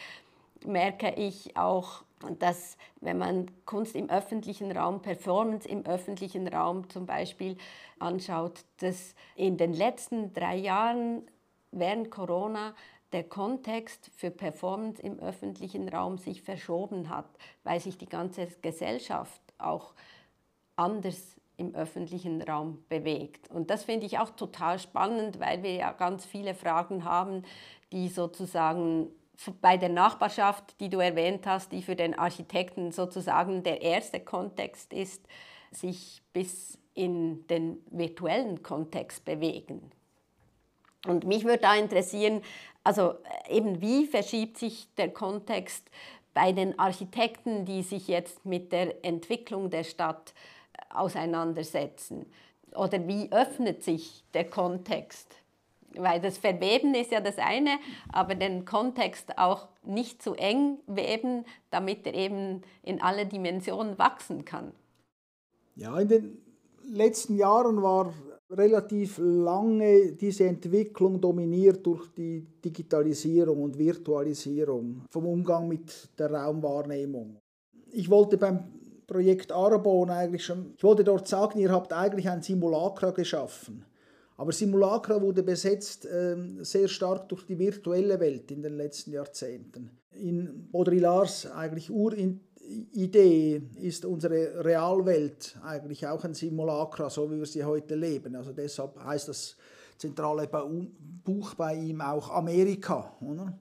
merke 0.67 1.15
ich 1.15 1.57
auch, 1.57 2.05
dass 2.39 2.77
wenn 3.01 3.17
man 3.17 3.51
Kunst 3.65 3.97
im 3.97 4.11
öffentlichen 4.11 4.71
Raum, 4.71 5.01
Performance 5.01 5.67
im 5.67 5.87
öffentlichen 5.87 6.47
Raum 6.47 6.91
zum 6.91 7.07
Beispiel 7.07 7.57
anschaut, 7.99 8.65
dass 8.77 9.15
in 9.35 9.57
den 9.57 9.73
letzten 9.73 10.35
drei 10.35 10.57
Jahren 10.57 11.27
während 11.73 12.11
Corona 12.11 12.75
der 13.13 13.25
Kontext 13.25 14.11
für 14.15 14.31
Performance 14.31 15.03
im 15.03 15.19
öffentlichen 15.19 15.89
Raum 15.89 16.19
sich 16.19 16.43
verschoben 16.43 17.09
hat, 17.09 17.31
weil 17.65 17.81
sich 17.81 17.97
die 17.97 18.09
ganze 18.09 18.47
Gesellschaft 18.61 19.41
auch 19.57 19.95
anders 20.77 21.40
im 21.61 21.75
öffentlichen 21.75 22.43
Raum 22.43 22.83
bewegt. 22.89 23.51
Und 23.51 23.71
das 23.71 23.85
finde 23.85 24.07
ich 24.07 24.19
auch 24.19 24.31
total 24.31 24.79
spannend, 24.79 25.39
weil 25.39 25.63
wir 25.63 25.75
ja 25.75 25.93
ganz 25.93 26.25
viele 26.25 26.55
Fragen 26.55 27.05
haben, 27.05 27.43
die 27.93 28.09
sozusagen 28.09 29.09
bei 29.61 29.77
der 29.77 29.91
Nachbarschaft, 29.91 30.81
die 30.81 30.89
du 30.89 30.99
erwähnt 30.99 31.47
hast, 31.47 31.73
die 31.73 31.83
für 31.83 31.97
den 31.97 32.19
Architekten 32.19 32.93
sozusagen 32.93 33.63
der 33.63 33.83
erste 33.83 34.21
Kontext 34.21 34.93
ist, 34.93 35.27
sich 35.71 36.23
bis 36.33 36.79
in 36.95 37.47
den 37.47 37.79
virtuellen 37.91 38.63
Kontext 38.63 39.25
bewegen. 39.25 39.91
Und 41.07 41.27
mich 41.27 41.45
würde 41.45 41.63
da 41.63 41.75
interessieren, 41.75 42.43
also 42.85 43.13
äh, 43.47 43.57
eben 43.57 43.81
wie 43.81 44.07
verschiebt 44.07 44.59
sich 44.59 44.89
der 44.97 45.11
Kontext 45.11 45.91
bei 46.35 46.53
den 46.53 46.79
Architekten, 46.79 47.65
die 47.65 47.83
sich 47.83 48.09
jetzt 48.09 48.45
mit 48.45 48.73
der 48.73 49.05
Entwicklung 49.05 49.71
der 49.71 49.85
Stadt 49.85 50.31
äh, 50.31 50.60
auseinandersetzen? 50.89 52.27
Oder 52.75 53.07
wie 53.07 53.31
öffnet 53.33 53.83
sich 53.83 54.25
der 54.35 54.49
Kontext? 54.49 55.35
Weil 55.95 56.21
das 56.21 56.39
Verweben 56.39 56.95
ist 56.95 57.11
ja 57.11 57.21
das 57.21 57.39
eine, 57.39 57.79
aber 58.13 58.37
den 58.37 58.65
Kontext 58.65 59.37
auch 59.39 59.69
nicht 59.83 60.23
zu 60.23 60.35
eng 60.35 60.79
weben, 60.87 61.45
damit 61.71 62.07
er 62.07 62.15
eben 62.15 62.63
in 62.83 63.03
alle 63.03 63.27
Dimensionen 63.27 63.99
wachsen 63.99 64.45
kann. 64.45 64.73
Ja, 65.75 65.99
in 65.99 66.09
den 66.09 66.39
letzten 66.85 67.37
Jahren 67.37 67.83
war 67.83 68.13
relativ 68.51 69.19
lange 69.19 70.13
diese 70.13 70.47
Entwicklung 70.47 71.21
dominiert 71.21 71.87
durch 71.87 72.09
die 72.15 72.47
Digitalisierung 72.65 73.63
und 73.63 73.79
Virtualisierung 73.79 75.03
vom 75.09 75.27
Umgang 75.27 75.69
mit 75.69 76.09
der 76.19 76.33
Raumwahrnehmung. 76.33 77.37
Ich 77.93 78.11
wollte 78.11 78.37
beim 78.37 78.80
Projekt 79.11 79.51
Arbon 79.51 80.09
eigentlich 80.09 80.45
schon, 80.45 80.73
ich 80.77 80.85
wollte 80.85 81.03
dort 81.03 81.27
sagen, 81.27 81.59
ihr 81.59 81.73
habt 81.73 81.93
eigentlich 81.93 82.29
ein 82.29 82.43
Simulacra 82.43 83.11
geschaffen. 83.11 83.85
Aber 84.37 84.53
Simulacra 84.53 85.21
wurde 85.21 85.43
besetzt 85.43 86.07
äh, 86.07 86.37
sehr 86.61 86.87
stark 86.87 87.29
durch 87.29 87.45
die 87.45 87.59
virtuelle 87.59 88.21
Welt 88.21 88.53
in 88.53 88.63
den 88.63 88.77
letzten 88.77 89.11
Jahrzehnten. 89.13 89.91
In 90.13 90.69
Baudrillards 90.71 91.51
eigentlich 91.51 91.91
Urin 91.91 92.41
Idee 92.93 93.61
ist 93.83 94.05
unsere 94.05 94.65
Realwelt 94.65 95.59
eigentlich 95.65 96.07
auch 96.07 96.23
ein 96.23 96.35
Simulacra, 96.35 97.11
so 97.11 97.29
wie 97.33 97.39
wir 97.39 97.47
sie 97.47 97.65
heute 97.65 97.97
leben. 97.97 98.37
Also 98.37 98.53
deshalb 98.53 98.97
heißt 99.03 99.29
das 99.29 99.57
zentrale 99.99 100.49
Buch 101.25 101.55
bei 101.55 101.75
ihm 101.75 102.01
auch 102.01 102.31
Amerika. 102.31 103.13
Oder? 103.21 103.59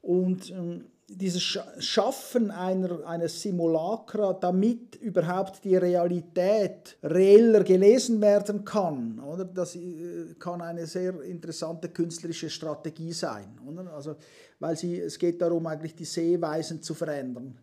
Und 0.00 0.50
ähm, 0.50 0.86
dieses 1.08 1.42
Schaffen 1.78 2.50
einer, 2.50 3.06
eines 3.06 3.42
Simulacra, 3.42 4.32
damit 4.32 4.96
überhaupt 4.96 5.64
die 5.64 5.76
Realität 5.76 6.96
reeller 7.02 7.64
gelesen 7.64 8.20
werden 8.20 8.64
kann, 8.64 9.18
oder? 9.20 9.44
das 9.44 9.76
äh, 9.76 10.34
kann 10.38 10.62
eine 10.62 10.86
sehr 10.86 11.20
interessante 11.22 11.88
künstlerische 11.88 12.48
Strategie 12.48 13.12
sein. 13.12 13.58
Oder? 13.66 13.92
Also, 13.92 14.16
weil 14.60 14.76
sie, 14.76 15.00
es 15.00 15.18
geht 15.18 15.42
darum, 15.42 15.66
eigentlich 15.66 15.94
die 15.94 16.04
Sehweisen 16.04 16.82
zu 16.82 16.94
verändern. 16.94 17.58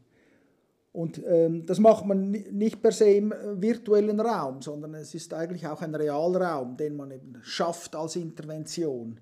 Und 0.91 1.21
ähm, 1.25 1.65
das 1.65 1.79
macht 1.79 2.05
man 2.05 2.31
nicht 2.31 2.81
per 2.81 2.91
se 2.91 3.11
im 3.11 3.31
äh, 3.31 3.61
virtuellen 3.61 4.19
Raum, 4.19 4.61
sondern 4.61 4.95
es 4.95 5.13
ist 5.13 5.33
eigentlich 5.33 5.67
auch 5.67 5.81
ein 5.81 5.93
Realraum, 5.93 6.77
den 6.77 6.97
man 6.97 7.11
eben 7.11 7.37
schafft 7.43 7.95
als 7.95 8.15
Intervention. 8.15 9.19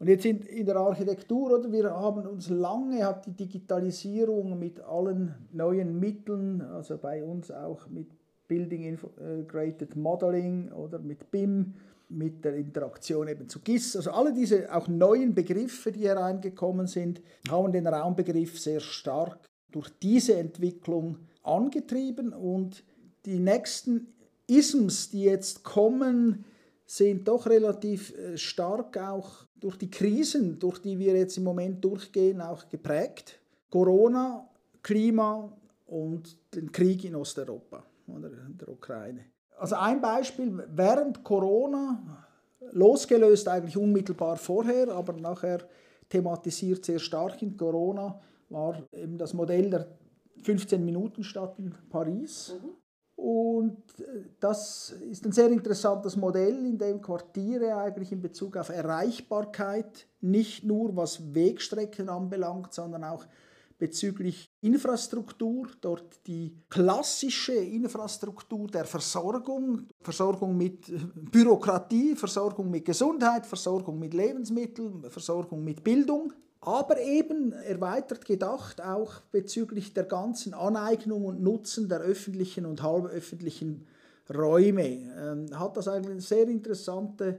Und 0.00 0.08
jetzt 0.08 0.24
in, 0.24 0.40
in 0.40 0.64
der 0.64 0.76
Architektur, 0.76 1.52
oder, 1.52 1.70
wir 1.70 1.90
haben 1.90 2.26
uns 2.26 2.48
lange, 2.48 3.04
hat 3.04 3.26
die 3.26 3.36
Digitalisierung 3.36 4.58
mit 4.58 4.80
allen 4.80 5.34
neuen 5.52 6.00
Mitteln, 6.00 6.62
also 6.62 6.96
bei 6.96 7.22
uns 7.22 7.50
auch 7.50 7.86
mit 7.88 8.08
Building 8.48 8.82
Integrated 8.84 9.96
Modeling 9.96 10.72
oder 10.72 10.98
mit 10.98 11.30
BIM, 11.30 11.74
mit 12.08 12.44
der 12.44 12.56
Interaktion 12.56 13.28
eben 13.28 13.48
zu 13.48 13.60
GIS, 13.60 13.94
also 13.94 14.10
alle 14.10 14.32
diese 14.32 14.74
auch 14.74 14.88
neuen 14.88 15.34
Begriffe, 15.34 15.92
die 15.92 16.08
hereingekommen 16.08 16.86
sind, 16.86 17.20
haben 17.48 17.70
den 17.70 17.86
Raumbegriff 17.86 18.58
sehr 18.58 18.80
stark 18.80 19.38
durch 19.70 19.90
diese 20.02 20.34
Entwicklung 20.36 21.18
angetrieben. 21.42 22.32
Und 22.32 22.84
die 23.26 23.38
nächsten 23.38 24.08
Isms, 24.46 25.10
die 25.10 25.24
jetzt 25.24 25.62
kommen, 25.62 26.46
sind 26.90 27.28
doch 27.28 27.46
relativ 27.46 28.12
äh, 28.18 28.36
stark 28.36 28.98
auch 28.98 29.46
durch 29.60 29.76
die 29.76 29.90
Krisen, 29.90 30.58
durch 30.58 30.80
die 30.80 30.98
wir 30.98 31.14
jetzt 31.14 31.36
im 31.36 31.44
Moment 31.44 31.84
durchgehen, 31.84 32.40
auch 32.40 32.68
geprägt. 32.68 33.38
Corona, 33.70 34.48
Klima 34.82 35.52
und 35.86 36.36
den 36.52 36.72
Krieg 36.72 37.04
in 37.04 37.14
Osteuropa 37.14 37.84
oder 38.08 38.28
in 38.28 38.58
der 38.58 38.68
Ukraine. 38.68 39.26
Also 39.56 39.76
ein 39.76 40.00
Beispiel, 40.00 40.64
während 40.68 41.22
Corona, 41.22 42.26
losgelöst 42.72 43.46
eigentlich 43.46 43.76
unmittelbar 43.76 44.36
vorher, 44.36 44.88
aber 44.88 45.12
nachher 45.12 45.60
thematisiert 46.08 46.84
sehr 46.84 46.98
stark 46.98 47.40
in 47.40 47.56
Corona, 47.56 48.20
war 48.48 48.82
eben 48.92 49.16
das 49.16 49.32
Modell 49.32 49.70
der 49.70 49.86
15 50.42 50.84
Minuten 50.84 51.22
Stadt 51.22 51.56
in 51.60 51.72
Paris. 51.88 52.56
Mhm. 52.60 52.79
Und 53.20 53.76
äh, 53.98 54.30
das 54.40 54.94
ist 55.10 55.26
ein 55.26 55.32
sehr 55.32 55.50
interessantes 55.50 56.16
Modell, 56.16 56.64
in 56.64 56.78
dem 56.78 57.02
Quartiere 57.02 57.76
eigentlich 57.76 58.12
in 58.12 58.22
Bezug 58.22 58.56
auf 58.56 58.70
Erreichbarkeit 58.70 60.06
nicht 60.22 60.64
nur 60.64 60.96
was 60.96 61.34
Wegstrecken 61.34 62.08
anbelangt, 62.08 62.72
sondern 62.72 63.04
auch 63.04 63.26
bezüglich 63.76 64.50
Infrastruktur, 64.62 65.68
dort 65.82 66.26
die 66.26 66.56
klassische 66.70 67.52
Infrastruktur 67.52 68.68
der 68.68 68.86
Versorgung, 68.86 69.86
Versorgung 70.00 70.56
mit 70.56 70.90
Bürokratie, 71.30 72.16
Versorgung 72.16 72.70
mit 72.70 72.86
Gesundheit, 72.86 73.44
Versorgung 73.44 73.98
mit 73.98 74.14
Lebensmitteln, 74.14 75.10
Versorgung 75.10 75.62
mit 75.62 75.84
Bildung 75.84 76.32
aber 76.60 77.00
eben 77.00 77.52
erweitert 77.52 78.24
gedacht 78.24 78.82
auch 78.82 79.20
bezüglich 79.32 79.94
der 79.94 80.04
ganzen 80.04 80.52
Aneignung 80.52 81.24
und 81.24 81.42
Nutzen 81.42 81.88
der 81.88 82.00
öffentlichen 82.00 82.66
und 82.66 82.82
halböffentlichen 82.82 83.86
Räume. 84.32 84.86
Ähm, 84.86 85.58
hat 85.58 85.76
das 85.76 85.88
eigentlich 85.88 86.16
ein 86.16 86.20
sehr 86.20 86.46
interessanter, 86.48 87.36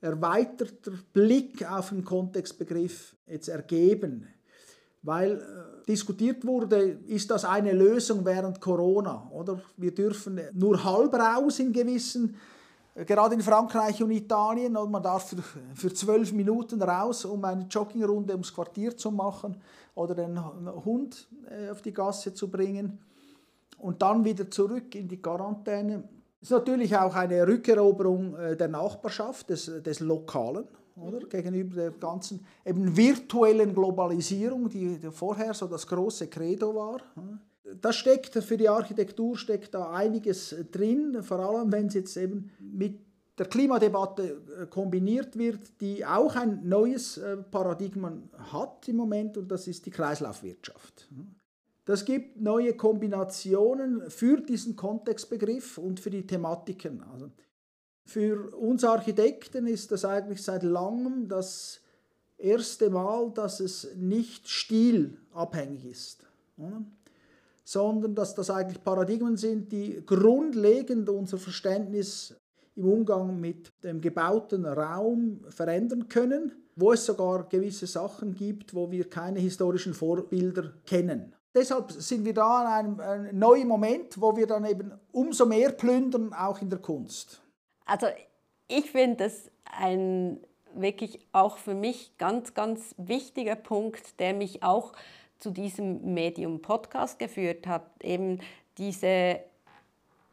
erweiterter 0.00 0.92
Blick 1.12 1.70
auf 1.70 1.90
den 1.90 2.04
Kontextbegriff 2.04 3.14
jetzt 3.26 3.48
ergeben. 3.48 4.26
weil 5.02 5.32
äh, 5.32 5.86
diskutiert 5.86 6.46
wurde, 6.46 6.98
ist 7.06 7.30
das 7.30 7.44
eine 7.44 7.72
Lösung 7.72 8.24
während 8.24 8.60
Corona, 8.60 9.30
oder? 9.30 9.60
Wir 9.76 9.94
dürfen 9.94 10.40
nur 10.54 10.82
halb 10.82 11.12
raus 11.14 11.58
in 11.58 11.72
gewissen, 11.72 12.36
gerade 12.94 13.34
in 13.34 13.40
Frankreich 13.40 14.02
und 14.02 14.10
Italien, 14.10 14.72
man 14.72 15.02
darf 15.02 15.34
für, 15.74 15.92
zwölf 15.92 16.32
Minuten 16.32 16.80
raus, 16.80 17.24
um 17.24 17.44
eine 17.44 17.64
Joggingrunde 17.64 18.32
ums 18.32 18.54
Quartier 18.54 18.96
zu 18.96 19.10
machen 19.10 19.56
oder 19.94 20.14
den 20.14 20.38
Hund 20.84 21.28
äh, 21.50 21.70
auf 21.70 21.82
die 21.82 21.92
Gasse 21.92 22.34
zu 22.34 22.48
bringen 22.50 22.98
und 23.78 24.00
dann 24.00 24.24
wieder 24.24 24.50
zurück 24.50 24.94
in 24.94 25.08
die 25.08 25.20
Quarantäne. 25.20 26.04
Das 26.40 26.50
ist 26.50 26.56
natürlich 26.56 26.96
auch 26.96 27.14
eine 27.14 27.46
Rückeroberung 27.46 28.36
äh, 28.36 28.56
der 28.56 28.68
Nachbarschaft, 28.68 29.50
des, 29.50 29.66
des 29.82 30.00
Lokalen 30.00 30.66
oder? 30.96 31.20
gegenüber 31.26 31.74
der 31.74 31.90
ganzen 31.92 32.46
eben 32.64 32.96
virtuellen 32.96 33.74
Globalisierung, 33.74 34.68
die 34.68 34.98
vorher 35.10 35.54
so 35.54 35.66
das 35.66 35.86
große 35.86 36.28
Credo 36.28 36.74
war. 36.74 37.00
Da 37.80 37.92
steckt 37.92 38.34
für 38.34 38.56
die 38.56 38.68
Architektur 38.68 39.38
steckt 39.38 39.74
da 39.74 39.90
einiges 39.90 40.54
drin, 40.70 41.22
vor 41.22 41.38
allem 41.38 41.72
wenn 41.72 41.86
es 41.86 41.94
jetzt 41.94 42.16
eben 42.16 42.50
mit 42.60 42.98
der 43.38 43.46
Klimadebatte 43.46 44.42
äh, 44.62 44.66
kombiniert 44.66 45.36
wird, 45.36 45.80
die 45.80 46.04
auch 46.04 46.36
ein 46.36 46.68
neues 46.68 47.16
äh, 47.18 47.36
Paradigma 47.36 48.12
hat 48.52 48.88
im 48.88 48.96
Moment 48.96 49.36
und 49.36 49.50
das 49.50 49.66
ist 49.66 49.86
die 49.86 49.90
Kreislaufwirtschaft. 49.90 51.08
Das 51.84 52.04
gibt 52.04 52.40
neue 52.40 52.74
Kombinationen 52.74 54.08
für 54.10 54.40
diesen 54.40 54.76
Kontextbegriff 54.76 55.78
und 55.78 56.00
für 56.00 56.10
die 56.10 56.26
Thematiken. 56.26 57.02
Also 57.12 57.30
für 58.06 58.54
uns 58.54 58.84
Architekten 58.84 59.66
ist 59.66 59.90
das 59.90 60.04
eigentlich 60.04 60.42
seit 60.42 60.62
langem 60.62 61.28
das 61.28 61.80
erste 62.38 62.88
Mal, 62.88 63.32
dass 63.32 63.60
es 63.60 63.94
nicht 63.96 64.48
stilabhängig 64.48 65.84
ist? 65.84 66.26
Sondern 67.64 68.14
dass 68.14 68.34
das 68.34 68.50
eigentlich 68.50 68.82
Paradigmen 68.84 69.36
sind, 69.36 69.72
die 69.72 70.02
grundlegend 70.04 71.08
unser 71.08 71.38
Verständnis 71.38 72.36
im 72.76 72.86
Umgang 72.86 73.40
mit 73.40 73.70
dem 73.82 74.00
gebauten 74.00 74.66
Raum 74.66 75.40
verändern 75.48 76.08
können, 76.08 76.52
wo 76.76 76.92
es 76.92 77.06
sogar 77.06 77.48
gewisse 77.48 77.86
Sachen 77.86 78.34
gibt, 78.34 78.74
wo 78.74 78.90
wir 78.90 79.08
keine 79.08 79.40
historischen 79.40 79.94
Vorbilder 79.94 80.72
kennen. 80.84 81.34
Deshalb 81.54 81.92
sind 81.92 82.24
wir 82.24 82.34
da 82.34 82.62
an 82.62 82.66
einem, 82.66 83.00
einem 83.00 83.38
neuen 83.38 83.68
Moment, 83.68 84.20
wo 84.20 84.36
wir 84.36 84.46
dann 84.46 84.64
eben 84.64 84.92
umso 85.12 85.46
mehr 85.46 85.70
plündern, 85.70 86.32
auch 86.32 86.60
in 86.60 86.68
der 86.68 86.80
Kunst. 86.80 87.40
Also 87.86 88.06
ich 88.66 88.90
finde 88.90 89.24
das 89.24 89.50
ein 89.64 90.40
wirklich 90.74 91.20
auch 91.30 91.58
für 91.58 91.74
mich 91.74 92.18
ganz, 92.18 92.54
ganz 92.54 92.94
wichtiger 92.98 93.54
Punkt, 93.54 94.18
der 94.18 94.34
mich 94.34 94.64
auch 94.64 94.92
zu 95.38 95.50
diesem 95.50 96.14
Medium 96.14 96.62
Podcast 96.62 97.18
geführt 97.18 97.66
hat. 97.66 97.84
Eben 98.02 98.40
diese 98.78 99.40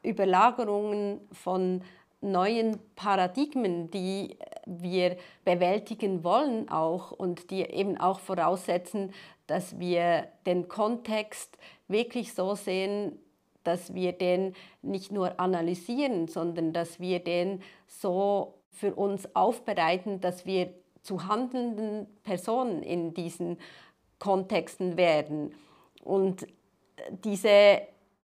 Überlagerungen 0.04 1.22
von 1.32 1.84
neuen 2.22 2.78
Paradigmen, 2.96 3.90
die 3.90 4.38
wir 4.66 5.18
bewältigen 5.44 6.24
wollen 6.24 6.70
auch 6.70 7.12
und 7.12 7.50
die 7.50 7.62
eben 7.62 7.98
auch 7.98 8.20
voraussetzen, 8.20 9.14
dass 9.48 9.80
wir 9.80 10.28
den 10.46 10.68
Kontext 10.68 11.58
wirklich 11.88 12.34
so 12.34 12.56
sehen, 12.56 13.20
dass 13.64 13.94
wir 13.94 14.14
den 14.14 14.56
nicht 14.82 15.12
nur 15.12 15.40
analysieren, 15.40 16.28
sondern 16.28 16.74
dass 16.74 17.00
wir 17.00 17.20
den 17.20 17.62
so 17.88 18.56
für 18.72 18.96
uns 18.96 19.36
aufbereiten, 19.36 20.22
dass 20.22 20.46
wir 20.46 20.74
zu 21.02 21.28
handelnden 21.28 22.08
Personen 22.24 22.84
in 22.84 23.14
diesen 23.14 23.58
Kontexten 24.22 24.98
werden. 24.98 25.54
Und 26.04 26.48
diese, 27.26 27.82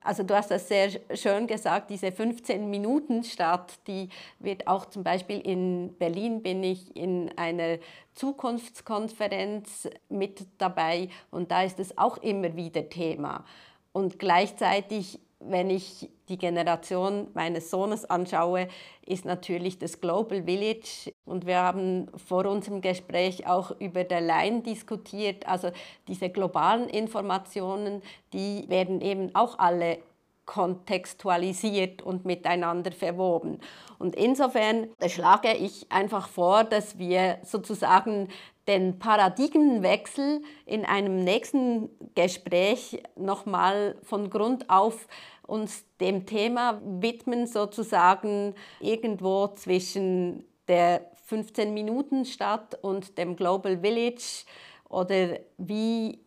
also 0.01 0.23
du 0.23 0.35
hast 0.35 0.51
das 0.51 0.69
sehr 0.69 0.91
schön 1.15 1.47
gesagt, 1.49 1.91
diese 1.91 2.13
15 2.13 2.71
Minuten 2.71 3.25
Stadt, 3.25 3.81
die 3.89 4.09
wird 4.39 4.69
auch 4.69 4.87
zum 4.87 5.03
Beispiel 5.03 5.41
in 5.41 5.95
Berlin 5.99 6.43
bin 6.43 6.63
ich 6.63 6.97
in 6.97 7.37
einer 7.37 7.79
Zukunftskonferenz 8.15 9.91
mit 10.09 10.47
dabei 10.59 11.09
und 11.33 11.51
da 11.51 11.65
ist 11.65 11.81
es 11.81 11.99
auch 11.99 12.19
immer 12.19 12.55
wieder 12.57 12.89
Thema. 12.89 13.45
Und 13.93 14.21
gleichzeitig, 14.21 15.19
wenn 15.41 15.71
ich 15.71 16.11
die 16.29 16.37
Generation 16.37 17.29
meines 17.35 17.71
Sohnes 17.71 18.05
anschaue, 18.05 18.69
ist 19.07 19.25
natürlich 19.25 19.79
das 19.79 20.01
Global 20.01 20.45
Village. 20.45 21.13
Und 21.25 21.47
wir 21.47 21.57
haben 21.57 22.09
vor 22.27 22.47
unserem 22.47 22.83
Gespräch 22.83 23.47
auch 23.47 23.73
über 23.81 24.05
der 24.05 24.21
Line 24.21 24.61
diskutiert. 24.61 25.49
Also 25.49 25.71
diese 26.09 26.29
globalen 26.29 26.89
Informationen, 26.89 28.03
die 28.33 28.69
werden 28.69 29.01
eben 29.01 29.35
auch 29.35 29.59
alle 29.59 29.99
kontextualisiert 30.47 32.03
und 32.03 32.25
miteinander 32.25 32.93
verwoben. 32.93 33.61
Und 33.99 34.17
insofern 34.17 34.89
schlage 35.07 35.53
ich 35.53 35.87
einfach 35.91 36.29
vor, 36.29 36.65
dass 36.65 36.99
wir 36.99 37.39
sozusagen 37.45 38.29
den 38.67 38.99
Paradigmenwechsel 38.99 40.43
in 40.67 40.85
einem 40.85 41.23
nächsten 41.25 41.89
Gespräch 42.15 43.03
nochmal 43.17 43.97
von 44.03 44.31
Grund 44.31 44.69
auf 44.71 45.07
uns 45.47 45.85
dem 46.01 46.27
Thema 46.27 46.81
widmen, 46.85 47.47
sozusagen 47.47 48.55
irgendwo 48.81 49.49
zwischen 49.49 50.45
der 50.69 51.11
15-Minuten-Stadt 51.29 52.79
und 52.83 53.19
dem 53.19 53.37
Global 53.37 53.79
Village 53.81 54.45
oder 54.89 55.39
wie 55.59 56.21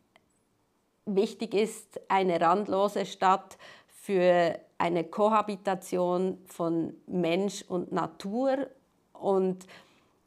wichtig 1.06 1.54
ist 1.54 2.00
eine 2.08 2.40
randlose 2.40 3.06
Stadt 3.06 3.58
für 4.04 4.60
eine 4.78 5.06
Kohabitation 5.06 6.38
von 6.46 6.94
Mensch 7.08 7.64
und 7.70 7.94
Natur 7.94 8.68
und 9.14 9.66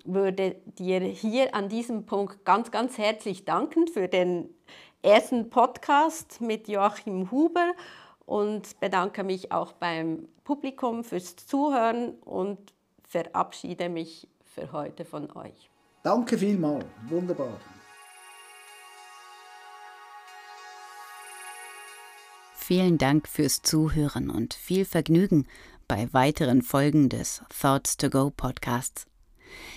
würde 0.07 0.57
dir 0.79 1.01
hier 1.01 1.55
an 1.55 1.69
diesem 1.69 2.07
Punkt 2.07 2.43
ganz, 2.47 2.71
ganz 2.71 2.97
herzlich 2.97 3.45
danken 3.45 3.87
für 3.87 4.09
den 4.09 4.49
ersten 5.03 5.51
Podcast 5.51 6.41
mit 6.41 6.69
Joachim 6.69 7.31
Huber 7.31 7.75
und 8.25 8.81
bedanke 8.81 9.25
mich 9.25 9.53
auch 9.53 9.73
beim 9.73 10.27
Publikum 10.43 11.05
fürs 11.05 11.37
Zuhören 11.37 12.15
und 12.25 12.59
verabschiede 13.07 13.91
mich 13.91 14.27
für 14.55 14.73
heute 14.73 15.05
von 15.05 15.31
euch. 15.37 15.69
Danke 16.03 16.39
vielmals, 16.39 16.87
wunderbar. 17.09 17.61
Vielen 22.67 22.99
Dank 22.99 23.29
fürs 23.29 23.63
Zuhören 23.63 24.29
und 24.29 24.53
viel 24.53 24.85
Vergnügen 24.85 25.47
bei 25.87 26.13
weiteren 26.13 26.63
Folgen 26.63 27.09
des 27.09 27.41
Thoughts 27.61 27.97
to 27.97 28.11
Go 28.11 28.33
Podcasts. 28.37 29.07